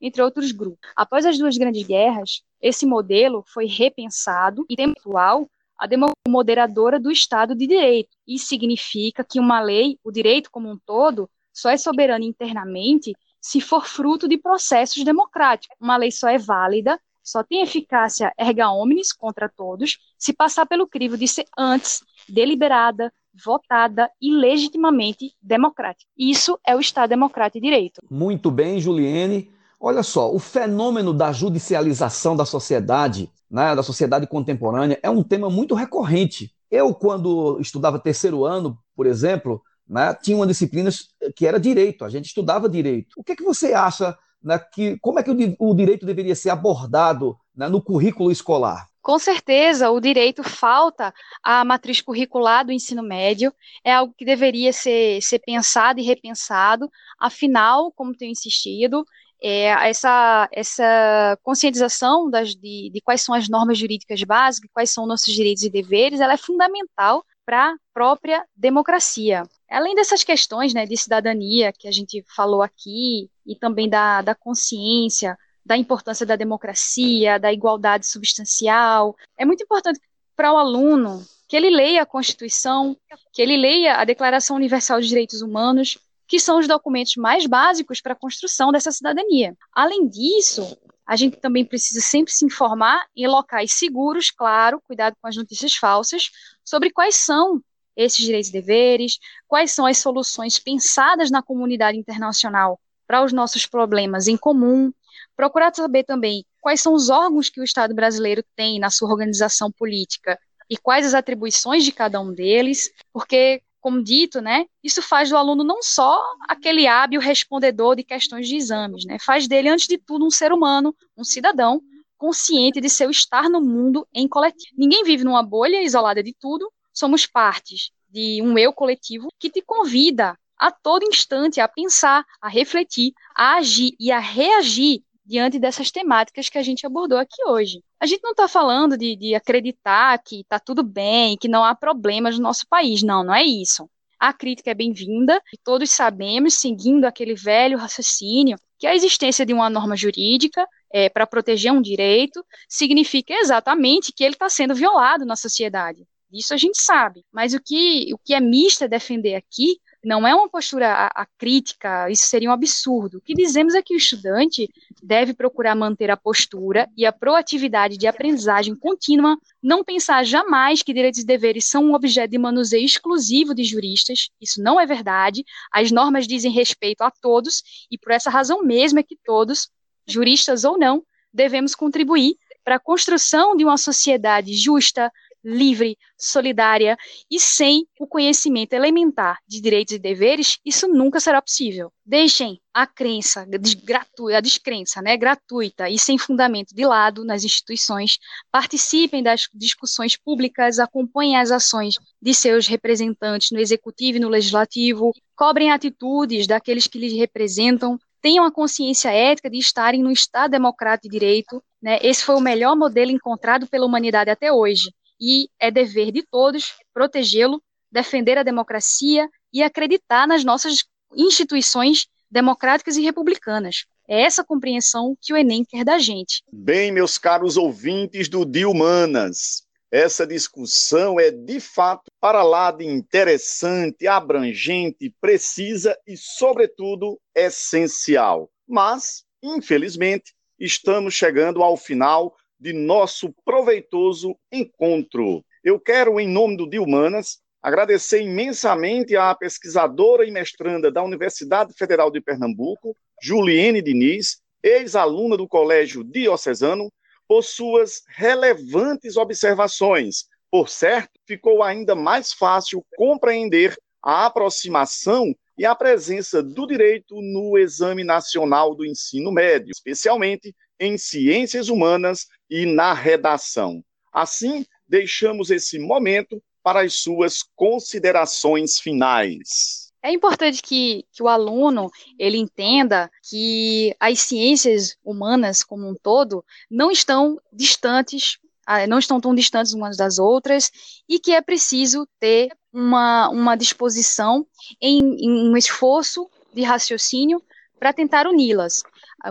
entre 0.00 0.22
outros 0.22 0.52
grupos. 0.52 0.78
Após 0.94 1.24
as 1.24 1.38
duas 1.38 1.56
grandes 1.56 1.86
guerras, 1.86 2.42
esse 2.60 2.86
modelo 2.86 3.44
foi 3.46 3.66
repensado 3.66 4.64
e, 4.68 4.76
tempo 4.76 4.98
atual, 4.98 5.48
a 5.78 5.86
moderadora 6.28 6.98
do 6.98 7.10
Estado 7.10 7.54
de 7.54 7.66
Direito. 7.66 8.16
Isso 8.26 8.46
significa 8.46 9.24
que 9.24 9.40
uma 9.40 9.60
lei, 9.60 9.98
o 10.02 10.10
direito 10.10 10.50
como 10.50 10.70
um 10.70 10.78
todo, 10.78 11.28
só 11.52 11.70
é 11.70 11.76
soberano 11.76 12.24
internamente 12.24 13.14
se 13.44 13.60
for 13.60 13.86
fruto 13.86 14.26
de 14.26 14.38
processos 14.38 15.04
democráticos. 15.04 15.76
Uma 15.78 15.98
lei 15.98 16.10
só 16.10 16.30
é 16.30 16.38
válida, 16.38 16.98
só 17.22 17.44
tem 17.44 17.60
eficácia 17.60 18.32
erga 18.38 18.70
omnes 18.70 19.12
contra 19.12 19.50
todos, 19.50 19.98
se 20.18 20.32
passar 20.32 20.64
pelo 20.64 20.86
crivo 20.86 21.18
de 21.18 21.28
ser 21.28 21.44
antes 21.56 22.02
deliberada, 22.26 23.12
votada 23.44 24.10
e 24.18 24.34
legitimamente 24.34 25.34
democrática. 25.42 26.10
Isso 26.16 26.58
é 26.66 26.74
o 26.74 26.80
Estado 26.80 27.10
democrático 27.10 27.60
de 27.60 27.66
direito. 27.66 28.00
Muito 28.10 28.50
bem, 28.50 28.80
Juliene. 28.80 29.52
Olha 29.78 30.02
só, 30.02 30.34
o 30.34 30.38
fenômeno 30.38 31.12
da 31.12 31.30
judicialização 31.30 32.34
da 32.34 32.46
sociedade, 32.46 33.30
né, 33.50 33.76
da 33.76 33.82
sociedade 33.82 34.26
contemporânea, 34.26 34.98
é 35.02 35.10
um 35.10 35.22
tema 35.22 35.50
muito 35.50 35.74
recorrente. 35.74 36.50
Eu, 36.70 36.94
quando 36.94 37.60
estudava 37.60 37.98
terceiro 37.98 38.46
ano, 38.46 38.78
por 38.96 39.04
exemplo, 39.04 39.60
né, 39.88 40.14
tinha 40.14 40.36
uma 40.36 40.46
disciplina 40.46 40.90
que 41.36 41.46
era 41.46 41.60
direito, 41.60 42.04
a 42.04 42.08
gente 42.08 42.26
estudava 42.26 42.68
direito. 42.68 43.14
O 43.16 43.24
que, 43.24 43.32
é 43.32 43.36
que 43.36 43.44
você 43.44 43.74
acha 43.74 44.16
né, 44.42 44.58
que 44.58 44.98
como 45.00 45.18
é 45.18 45.22
que 45.22 45.30
o, 45.30 45.56
o 45.58 45.74
direito 45.74 46.06
deveria 46.06 46.34
ser 46.34 46.50
abordado 46.50 47.36
né, 47.54 47.68
no 47.68 47.82
currículo 47.82 48.30
escolar? 48.30 48.86
Com 49.02 49.18
certeza, 49.18 49.90
o 49.90 50.00
direito 50.00 50.42
falta 50.42 51.12
à 51.42 51.62
matriz 51.62 52.00
curricular 52.00 52.64
do 52.64 52.72
ensino 52.72 53.02
médio, 53.02 53.52
é 53.84 53.92
algo 53.92 54.14
que 54.16 54.24
deveria 54.24 54.72
ser, 54.72 55.20
ser 55.20 55.40
pensado 55.40 56.00
e 56.00 56.02
repensado, 56.02 56.90
afinal, 57.18 57.92
como 57.92 58.16
tenho 58.16 58.32
insistido, 58.32 59.04
é, 59.42 59.66
essa, 59.90 60.48
essa 60.50 61.38
conscientização 61.42 62.30
das, 62.30 62.54
de, 62.54 62.90
de 62.90 63.00
quais 63.02 63.20
são 63.20 63.34
as 63.34 63.46
normas 63.46 63.76
jurídicas 63.76 64.22
básicas, 64.22 64.70
quais 64.72 64.90
são 64.90 65.06
nossos 65.06 65.34
direitos 65.34 65.62
e 65.62 65.70
deveres, 65.70 66.20
ela 66.20 66.32
é 66.32 66.38
fundamental 66.38 67.22
para 67.44 67.72
a 67.72 67.76
própria 67.92 68.42
democracia 68.56 69.42
Além 69.74 69.94
dessas 69.94 70.22
questões 70.22 70.72
né, 70.72 70.86
de 70.86 70.96
cidadania 70.96 71.72
que 71.72 71.88
a 71.88 71.90
gente 71.90 72.24
falou 72.34 72.62
aqui, 72.62 73.28
e 73.44 73.56
também 73.56 73.88
da, 73.88 74.22
da 74.22 74.34
consciência, 74.34 75.36
da 75.64 75.76
importância 75.76 76.24
da 76.24 76.36
democracia, 76.36 77.38
da 77.38 77.52
igualdade 77.52 78.06
substancial, 78.06 79.16
é 79.36 79.44
muito 79.44 79.64
importante 79.64 80.00
para 80.36 80.52
o 80.52 80.56
aluno 80.56 81.24
que 81.48 81.56
ele 81.56 81.70
leia 81.70 82.02
a 82.02 82.06
Constituição, 82.06 82.96
que 83.32 83.42
ele 83.42 83.56
leia 83.56 83.96
a 83.96 84.04
Declaração 84.04 84.56
Universal 84.56 85.00
de 85.00 85.08
Direitos 85.08 85.42
Humanos, 85.42 85.98
que 86.26 86.38
são 86.38 86.58
os 86.58 86.68
documentos 86.68 87.16
mais 87.16 87.46
básicos 87.46 88.00
para 88.00 88.12
a 88.12 88.16
construção 88.16 88.70
dessa 88.70 88.92
cidadania. 88.92 89.56
Além 89.72 90.08
disso, 90.08 90.76
a 91.06 91.16
gente 91.16 91.36
também 91.36 91.64
precisa 91.64 92.00
sempre 92.00 92.32
se 92.32 92.44
informar 92.44 93.04
em 93.14 93.26
locais 93.26 93.72
seguros, 93.72 94.30
claro, 94.30 94.80
cuidado 94.86 95.16
com 95.20 95.28
as 95.28 95.36
notícias 95.36 95.74
falsas, 95.74 96.30
sobre 96.64 96.90
quais 96.90 97.16
são 97.16 97.60
esses 97.96 98.24
direitos 98.24 98.50
e 98.50 98.52
deveres, 98.52 99.18
quais 99.46 99.70
são 99.72 99.86
as 99.86 99.98
soluções 99.98 100.58
pensadas 100.58 101.30
na 101.30 101.42
comunidade 101.42 101.98
internacional 101.98 102.80
para 103.06 103.22
os 103.22 103.32
nossos 103.32 103.66
problemas 103.66 104.28
em 104.28 104.36
comum, 104.36 104.92
procurar 105.36 105.74
saber 105.74 106.04
também 106.04 106.44
quais 106.60 106.80
são 106.80 106.94
os 106.94 107.10
órgãos 107.10 107.50
que 107.50 107.60
o 107.60 107.64
Estado 107.64 107.94
brasileiro 107.94 108.42
tem 108.56 108.78
na 108.78 108.90
sua 108.90 109.10
organização 109.10 109.70
política 109.70 110.38
e 110.68 110.76
quais 110.76 111.06
as 111.06 111.14
atribuições 111.14 111.84
de 111.84 111.92
cada 111.92 112.20
um 112.20 112.32
deles, 112.32 112.90
porque 113.12 113.62
como 113.80 114.02
dito, 114.02 114.40
né, 114.40 114.64
isso 114.82 115.02
faz 115.02 115.28
do 115.28 115.36
aluno 115.36 115.62
não 115.62 115.82
só 115.82 116.22
aquele 116.48 116.86
hábil 116.86 117.20
respondedor 117.20 117.96
de 117.96 118.02
questões 118.02 118.48
de 118.48 118.56
exames, 118.56 119.04
né, 119.04 119.18
faz 119.20 119.46
dele, 119.46 119.68
antes 119.68 119.86
de 119.86 119.98
tudo, 119.98 120.24
um 120.24 120.30
ser 120.30 120.52
humano, 120.52 120.96
um 121.14 121.22
cidadão, 121.22 121.82
consciente 122.16 122.80
de 122.80 122.88
seu 122.88 123.10
estar 123.10 123.50
no 123.50 123.60
mundo 123.60 124.08
em 124.14 124.26
coletivo. 124.26 124.72
Ninguém 124.78 125.04
vive 125.04 125.22
numa 125.22 125.42
bolha 125.42 125.82
isolada 125.82 126.22
de 126.22 126.34
tudo, 126.40 126.72
somos 126.94 127.26
partes 127.26 127.90
de 128.08 128.40
um 128.40 128.56
eu 128.56 128.72
coletivo 128.72 129.28
que 129.38 129.50
te 129.50 129.60
convida 129.60 130.38
a 130.56 130.70
todo 130.70 131.04
instante 131.04 131.60
a 131.60 131.68
pensar, 131.68 132.24
a 132.40 132.48
refletir, 132.48 133.12
a 133.36 133.56
agir 133.56 133.94
e 133.98 134.12
a 134.12 134.20
reagir 134.20 135.02
diante 135.26 135.58
dessas 135.58 135.90
temáticas 135.90 136.48
que 136.48 136.58
a 136.58 136.62
gente 136.62 136.86
abordou 136.86 137.18
aqui 137.18 137.42
hoje. 137.46 137.82
A 137.98 138.06
gente 138.06 138.22
não 138.22 138.32
está 138.32 138.46
falando 138.46 138.96
de, 138.96 139.16
de 139.16 139.34
acreditar 139.34 140.18
que 140.22 140.40
está 140.40 140.60
tudo 140.60 140.82
bem, 140.82 141.36
que 141.36 141.48
não 141.48 141.64
há 141.64 141.74
problemas 141.74 142.36
no 142.36 142.42
nosso 142.42 142.66
país. 142.68 143.02
Não, 143.02 143.24
não 143.24 143.34
é 143.34 143.42
isso. 143.42 143.88
A 144.20 144.32
crítica 144.32 144.70
é 144.70 144.74
bem-vinda 144.74 145.40
e 145.52 145.58
todos 145.62 145.90
sabemos, 145.90 146.54
seguindo 146.54 147.04
aquele 147.04 147.34
velho 147.34 147.78
raciocínio, 147.78 148.56
que 148.78 148.86
a 148.86 148.94
existência 148.94 149.44
de 149.44 149.52
uma 149.52 149.68
norma 149.68 149.96
jurídica 149.96 150.66
é, 150.92 151.08
para 151.08 151.26
proteger 151.26 151.72
um 151.72 151.82
direito 151.82 152.44
significa 152.68 153.34
exatamente 153.34 154.12
que 154.14 154.22
ele 154.22 154.34
está 154.34 154.48
sendo 154.48 154.74
violado 154.74 155.24
na 155.24 155.36
sociedade. 155.36 156.06
Isso 156.34 156.52
a 156.52 156.56
gente 156.56 156.82
sabe. 156.82 157.24
Mas 157.32 157.54
o 157.54 157.60
que, 157.60 158.12
o 158.12 158.18
que 158.18 158.34
é 158.34 158.40
mista 158.40 158.88
defender 158.88 159.36
aqui 159.36 159.78
não 160.04 160.26
é 160.26 160.34
uma 160.34 160.48
postura 160.48 161.10
crítica, 161.38 162.10
isso 162.10 162.26
seria 162.26 162.50
um 162.50 162.52
absurdo. 162.52 163.18
O 163.18 163.20
que 163.20 163.34
dizemos 163.34 163.74
é 163.74 163.82
que 163.82 163.94
o 163.94 163.96
estudante 163.96 164.68
deve 165.02 165.32
procurar 165.32 165.74
manter 165.74 166.10
a 166.10 166.16
postura 166.16 166.88
e 166.96 167.06
a 167.06 167.12
proatividade 167.12 167.96
de 167.96 168.06
aprendizagem 168.06 168.76
contínua, 168.76 169.36
não 169.62 169.82
pensar 169.82 170.24
jamais 170.24 170.82
que 170.82 170.92
direitos 170.92 171.20
e 171.20 171.26
deveres 171.26 171.66
são 171.66 171.84
um 171.84 171.94
objeto 171.94 172.32
de 172.32 172.38
manuseio 172.38 172.84
exclusivo 172.84 173.54
de 173.54 173.64
juristas, 173.64 174.28
isso 174.40 174.62
não 174.62 174.78
é 174.78 174.84
verdade. 174.84 175.44
As 175.72 175.90
normas 175.90 176.26
dizem 176.26 176.52
respeito 176.52 177.02
a 177.02 177.10
todos 177.10 177.62
e 177.90 177.96
por 177.96 178.12
essa 178.12 178.28
razão 178.28 178.62
mesmo 178.62 178.98
é 178.98 179.02
que 179.02 179.16
todos, 179.24 179.70
juristas 180.06 180.64
ou 180.64 180.78
não, 180.78 181.02
devemos 181.32 181.74
contribuir 181.74 182.36
para 182.64 182.76
a 182.76 182.80
construção 182.80 183.54
de 183.54 183.64
uma 183.64 183.76
sociedade 183.76 184.54
justa, 184.54 185.12
livre, 185.44 185.98
solidária 186.18 186.96
e 187.30 187.38
sem 187.38 187.86
o 188.00 188.06
conhecimento 188.06 188.72
elementar 188.72 189.38
de 189.46 189.60
direitos 189.60 189.94
e 189.94 189.98
deveres, 189.98 190.58
isso 190.64 190.88
nunca 190.88 191.20
será 191.20 191.42
possível. 191.42 191.92
Deixem 192.04 192.60
a 192.72 192.86
crença 192.86 193.46
gratuita, 193.84 194.38
a 194.38 194.40
descrença, 194.40 195.02
né, 195.02 195.16
gratuita 195.16 195.88
e 195.88 195.98
sem 195.98 196.18
fundamento 196.18 196.74
de 196.74 196.84
lado 196.84 197.24
nas 197.24 197.44
instituições, 197.44 198.18
participem 198.50 199.22
das 199.22 199.46
discussões 199.54 200.16
públicas, 200.16 200.78
acompanhem 200.78 201.36
as 201.36 201.50
ações 201.50 201.94
de 202.20 202.34
seus 202.34 202.66
representantes 202.66 203.50
no 203.52 203.60
executivo 203.60 204.16
e 204.16 204.20
no 204.20 204.28
legislativo, 204.28 205.12
cobrem 205.36 205.70
atitudes 205.70 206.46
daqueles 206.46 206.86
que 206.86 206.98
lhes 206.98 207.12
representam, 207.12 207.98
tenham 208.20 208.44
a 208.44 208.50
consciência 208.50 209.10
ética 209.10 209.50
de 209.50 209.58
estarem 209.58 210.02
no 210.02 210.10
Estado 210.10 210.52
democrático 210.52 211.08
de 211.08 211.18
direito. 211.18 211.62
Né? 211.82 211.98
Esse 212.02 212.24
foi 212.24 212.34
o 212.34 212.40
melhor 212.40 212.74
modelo 212.74 213.10
encontrado 213.10 213.66
pela 213.66 213.84
humanidade 213.84 214.30
até 214.30 214.50
hoje 214.50 214.90
e 215.20 215.48
é 215.60 215.70
dever 215.70 216.12
de 216.12 216.22
todos 216.22 216.72
protegê-lo, 216.92 217.62
defender 217.90 218.38
a 218.38 218.42
democracia 218.42 219.28
e 219.52 219.62
acreditar 219.62 220.26
nas 220.26 220.44
nossas 220.44 220.84
instituições 221.16 222.06
democráticas 222.30 222.96
e 222.96 223.02
republicanas. 223.02 223.84
É 224.08 224.22
essa 224.22 224.44
compreensão 224.44 225.16
que 225.20 225.32
o 225.32 225.36
Enem 225.36 225.64
quer 225.64 225.84
da 225.84 225.98
gente. 225.98 226.42
Bem, 226.52 226.92
meus 226.92 227.16
caros 227.16 227.56
ouvintes 227.56 228.28
do 228.28 228.44
Dia 228.44 228.68
Humanas, 228.68 229.64
essa 229.90 230.26
discussão 230.26 231.20
é 231.20 231.30
de 231.30 231.60
fato 231.60 232.10
para 232.20 232.42
lá 232.42 232.72
de 232.72 232.84
interessante, 232.84 234.08
abrangente, 234.08 235.14
precisa 235.20 235.96
e, 236.04 236.16
sobretudo, 236.16 237.16
essencial. 237.32 238.50
Mas, 238.66 239.24
infelizmente, 239.40 240.34
estamos 240.58 241.14
chegando 241.14 241.62
ao 241.62 241.76
final 241.76 242.34
de 242.64 242.72
nosso 242.72 243.30
proveitoso 243.44 244.34
encontro. 244.50 245.44
Eu 245.62 245.78
quero, 245.78 246.18
em 246.18 246.26
nome 246.26 246.56
do 246.56 246.66
Dilmanas, 246.66 247.38
agradecer 247.62 248.22
imensamente 248.22 249.14
à 249.14 249.34
pesquisadora 249.34 250.24
e 250.24 250.30
mestranda 250.30 250.90
da 250.90 251.02
Universidade 251.02 251.74
Federal 251.74 252.10
de 252.10 252.22
Pernambuco, 252.22 252.96
Juliene 253.20 253.82
Diniz, 253.82 254.38
ex-aluna 254.62 255.36
do 255.36 255.46
Colégio 255.46 256.02
Diocesano, 256.02 256.90
por 257.28 257.42
suas 257.42 258.02
relevantes 258.08 259.18
observações. 259.18 260.24
Por 260.50 260.70
certo, 260.70 261.20
ficou 261.26 261.62
ainda 261.62 261.94
mais 261.94 262.32
fácil 262.32 262.82
compreender 262.96 263.76
a 264.02 264.24
aproximação 264.24 265.34
e 265.58 265.66
a 265.66 265.74
presença 265.74 266.42
do 266.42 266.66
direito 266.66 267.20
no 267.20 267.58
Exame 267.58 268.04
Nacional 268.04 268.74
do 268.74 268.86
Ensino 268.86 269.30
Médio, 269.30 269.70
especialmente 269.70 270.54
em 270.78 270.96
ciências 270.98 271.68
humanas 271.68 272.26
e 272.48 272.66
na 272.66 272.92
redação. 272.92 273.82
Assim, 274.12 274.64
deixamos 274.88 275.50
esse 275.50 275.78
momento 275.78 276.42
para 276.62 276.82
as 276.82 276.94
suas 276.94 277.42
considerações 277.54 278.78
finais. 278.78 279.84
É 280.02 280.12
importante 280.12 280.60
que, 280.62 281.06
que 281.12 281.22
o 281.22 281.28
aluno 281.28 281.90
ele 282.18 282.36
entenda 282.36 283.10
que 283.22 283.96
as 283.98 284.20
ciências 284.20 284.96
humanas 285.02 285.62
como 285.62 285.88
um 285.88 285.94
todo 285.94 286.44
não 286.70 286.90
estão 286.90 287.40
distantes, 287.50 288.38
ah, 288.66 288.86
não 288.86 288.98
estão 288.98 289.18
tão 289.18 289.34
distantes 289.34 289.72
umas 289.72 289.96
das 289.96 290.18
outras 290.18 290.70
e 291.08 291.18
que 291.18 291.32
é 291.32 291.40
preciso 291.40 292.06
ter 292.20 292.50
uma, 292.70 293.30
uma 293.30 293.56
disposição 293.56 294.46
em, 294.80 295.00
em 295.00 295.48
um 295.48 295.56
esforço 295.56 296.28
de 296.52 296.62
raciocínio 296.62 297.42
para 297.78 297.92
tentar 297.92 298.26
uni-las. 298.26 298.82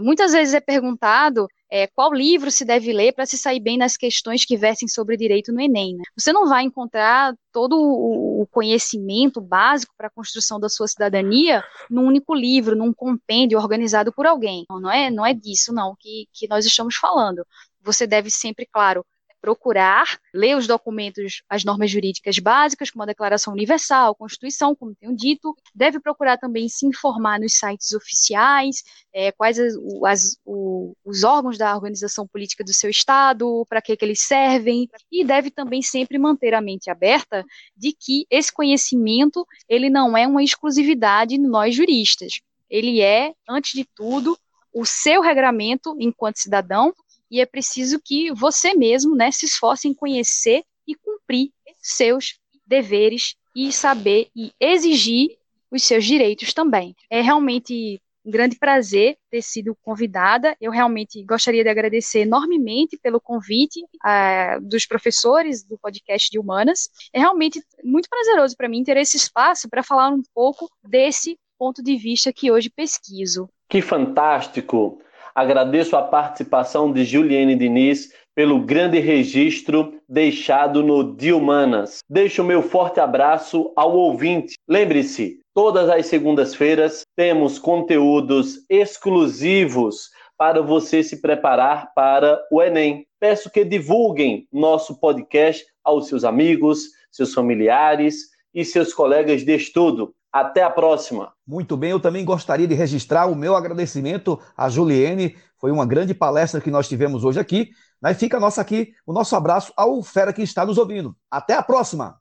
Muitas 0.01 0.31
vezes 0.31 0.53
é 0.53 0.59
perguntado 0.59 1.47
é, 1.69 1.87
qual 1.87 2.13
livro 2.13 2.51
se 2.51 2.63
deve 2.63 2.93
ler 2.93 3.13
para 3.13 3.25
se 3.25 3.37
sair 3.37 3.59
bem 3.59 3.77
nas 3.77 3.97
questões 3.97 4.45
que 4.45 4.55
versem 4.55 4.87
sobre 4.87 5.17
direito 5.17 5.51
no 5.51 5.59
Enem. 5.59 5.95
Né? 5.95 6.03
Você 6.15 6.31
não 6.31 6.47
vai 6.47 6.63
encontrar 6.63 7.33
todo 7.51 7.75
o 7.79 8.47
conhecimento 8.51 9.41
básico 9.41 9.93
para 9.97 10.07
a 10.07 10.11
construção 10.11 10.59
da 10.59 10.69
sua 10.69 10.87
cidadania 10.87 11.63
num 11.89 12.05
único 12.05 12.35
livro, 12.35 12.75
num 12.75 12.93
compêndio 12.93 13.57
organizado 13.57 14.13
por 14.13 14.25
alguém. 14.25 14.65
Não, 14.69 14.79
não 14.79 14.91
é, 14.91 15.09
não 15.09 15.25
é 15.25 15.33
disso, 15.33 15.73
não, 15.73 15.95
que, 15.99 16.27
que 16.31 16.47
nós 16.47 16.65
estamos 16.65 16.95
falando. 16.95 17.45
Você 17.81 18.05
deve 18.07 18.29
sempre, 18.29 18.67
claro, 18.71 19.05
procurar 19.43 20.05
ler 20.33 20.55
os 20.55 20.65
documentos, 20.65 21.43
as 21.49 21.65
normas 21.65 21.91
jurídicas 21.91 22.39
básicas, 22.39 22.89
como 22.89 23.03
a 23.03 23.05
Declaração 23.05 23.51
Universal, 23.51 24.13
a 24.13 24.15
Constituição, 24.15 24.73
como 24.73 24.95
tenho 24.95 25.13
dito, 25.13 25.53
deve 25.75 25.99
procurar 25.99 26.37
também 26.37 26.69
se 26.69 26.85
informar 26.87 27.41
nos 27.41 27.55
sites 27.55 27.91
oficiais, 27.91 28.83
é, 29.13 29.33
quais 29.33 29.59
as, 29.59 29.73
as, 30.05 30.37
o, 30.45 30.95
os 31.03 31.25
órgãos 31.25 31.57
da 31.57 31.75
organização 31.75 32.25
política 32.25 32.63
do 32.63 32.73
seu 32.73 32.89
Estado, 32.89 33.65
para 33.67 33.81
que, 33.81 33.97
que 33.97 34.05
eles 34.05 34.21
servem, 34.21 34.87
e 35.11 35.25
deve 35.25 35.51
também 35.51 35.81
sempre 35.81 36.17
manter 36.17 36.53
a 36.53 36.61
mente 36.61 36.89
aberta 36.89 37.43
de 37.75 37.91
que 37.91 38.25
esse 38.29 38.51
conhecimento 38.51 39.45
ele 39.67 39.89
não 39.89 40.17
é 40.17 40.25
uma 40.25 40.41
exclusividade 40.41 41.37
nós 41.37 41.75
juristas. 41.75 42.39
Ele 42.69 43.01
é, 43.01 43.33
antes 43.49 43.73
de 43.73 43.85
tudo, 43.93 44.37
o 44.73 44.85
seu 44.85 45.21
regramento 45.21 45.95
enquanto 45.99 46.39
cidadão 46.39 46.93
e 47.34 47.41
é 47.41 47.47
preciso 47.47 47.99
que 47.99 48.31
você 48.31 48.75
mesmo 48.75 49.15
né, 49.15 49.31
se 49.31 49.47
esforce 49.47 49.88
em 49.88 49.93
conhecer 49.93 50.63
e 50.88 50.93
cumprir 50.93 51.49
seus 51.81 52.39
deveres 52.63 53.34
e 53.55 53.71
saber 53.71 54.27
e 54.36 54.51
exigir 54.59 55.36
os 55.71 55.81
seus 55.81 56.05
direitos 56.05 56.53
também. 56.53 56.95
É 57.09 57.21
realmente 57.21 57.99
um 58.23 58.29
grande 58.29 58.55
prazer 58.55 59.17
ter 59.31 59.41
sido 59.41 59.75
convidada. 59.81 60.55
Eu 60.61 60.69
realmente 60.69 61.23
gostaria 61.23 61.63
de 61.63 61.69
agradecer 61.69 62.19
enormemente 62.19 62.99
pelo 63.01 63.19
convite 63.19 63.81
uh, 63.81 64.61
dos 64.61 64.86
professores 64.86 65.63
do 65.63 65.75
podcast 65.79 66.29
de 66.29 66.38
Humanas. 66.38 66.88
É 67.11 67.19
realmente 67.19 67.59
muito 67.84 68.07
prazeroso 68.07 68.55
para 68.55 68.69
mim 68.69 68.84
ter 68.84 68.95
esse 68.97 69.17
espaço 69.17 69.67
para 69.67 69.81
falar 69.81 70.09
um 70.09 70.21
pouco 70.36 70.69
desse 70.88 71.36
ponto 71.57 71.81
de 71.81 71.97
vista 71.97 72.31
que 72.31 72.51
hoje 72.51 72.69
pesquiso. 72.69 73.49
Que 73.67 73.81
fantástico! 73.81 75.01
Agradeço 75.36 75.95
a 75.95 76.01
participação 76.01 76.91
de 76.91 77.03
Juliane 77.03 77.55
Diniz 77.55 78.11
pelo 78.36 78.59
grande 78.59 78.99
registro 78.99 79.93
deixado 80.07 80.84
no 80.84 81.15
De 81.15 81.34
Humanas. 81.34 81.99
Deixo 82.09 82.43
meu 82.43 82.61
forte 82.61 82.99
abraço 82.99 83.71
ao 83.75 83.95
ouvinte. 83.95 84.55
Lembre-se, 84.67 85.39
todas 85.53 85.89
as 85.89 86.05
segundas-feiras 86.07 87.01
temos 87.15 87.57
conteúdos 87.57 88.63
exclusivos 88.69 90.09
para 90.38 90.61
você 90.61 91.03
se 91.03 91.21
preparar 91.21 91.93
para 91.95 92.39
o 92.51 92.61
Enem. 92.61 93.05
Peço 93.19 93.49
que 93.49 93.63
divulguem 93.63 94.47
nosso 94.51 94.99
podcast 94.99 95.65
aos 95.84 96.07
seus 96.07 96.23
amigos, 96.23 96.89
seus 97.11 97.34
familiares 97.34 98.29
e 98.53 98.65
seus 98.65 98.93
colegas 98.93 99.43
de 99.43 99.55
estudo. 99.55 100.13
Até 100.34 100.63
a 100.63 100.69
próxima. 100.69 101.31
Muito 101.47 101.77
bem, 101.77 101.91
eu 101.91 101.99
também 101.99 102.25
gostaria 102.25 102.67
de 102.67 102.73
registrar 102.73 103.27
o 103.27 103.36
meu 103.36 103.55
agradecimento 103.55 104.39
a 104.57 104.67
Juliene. 104.67 105.36
Foi 105.59 105.71
uma 105.71 105.86
grande 105.86 106.15
palestra 106.15 106.59
que 106.59 106.71
nós 106.71 106.88
tivemos 106.88 107.23
hoje 107.23 107.39
aqui. 107.39 107.69
Mas 108.01 108.17
fica 108.17 108.39
nosso 108.39 108.59
aqui 108.59 108.93
o 109.05 109.13
nosso 109.13 109.36
abraço 109.36 109.71
ao 109.77 110.01
fera 110.01 110.34
que 110.34 110.41
está 110.41 110.65
nos 110.65 110.79
ouvindo. 110.79 111.15
Até 111.29 111.53
a 111.53 111.61
próxima. 111.61 112.17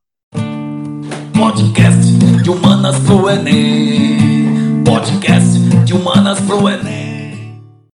Podcast 1.36 2.12
de 2.42 2.50
Humanas 2.50 2.98
pro 3.00 3.30
Enem. 3.30 4.84
Podcast 4.84 5.58
de 5.84 5.94
Humanas 5.94 6.38
pro 6.42 6.68
Enem. 6.68 7.01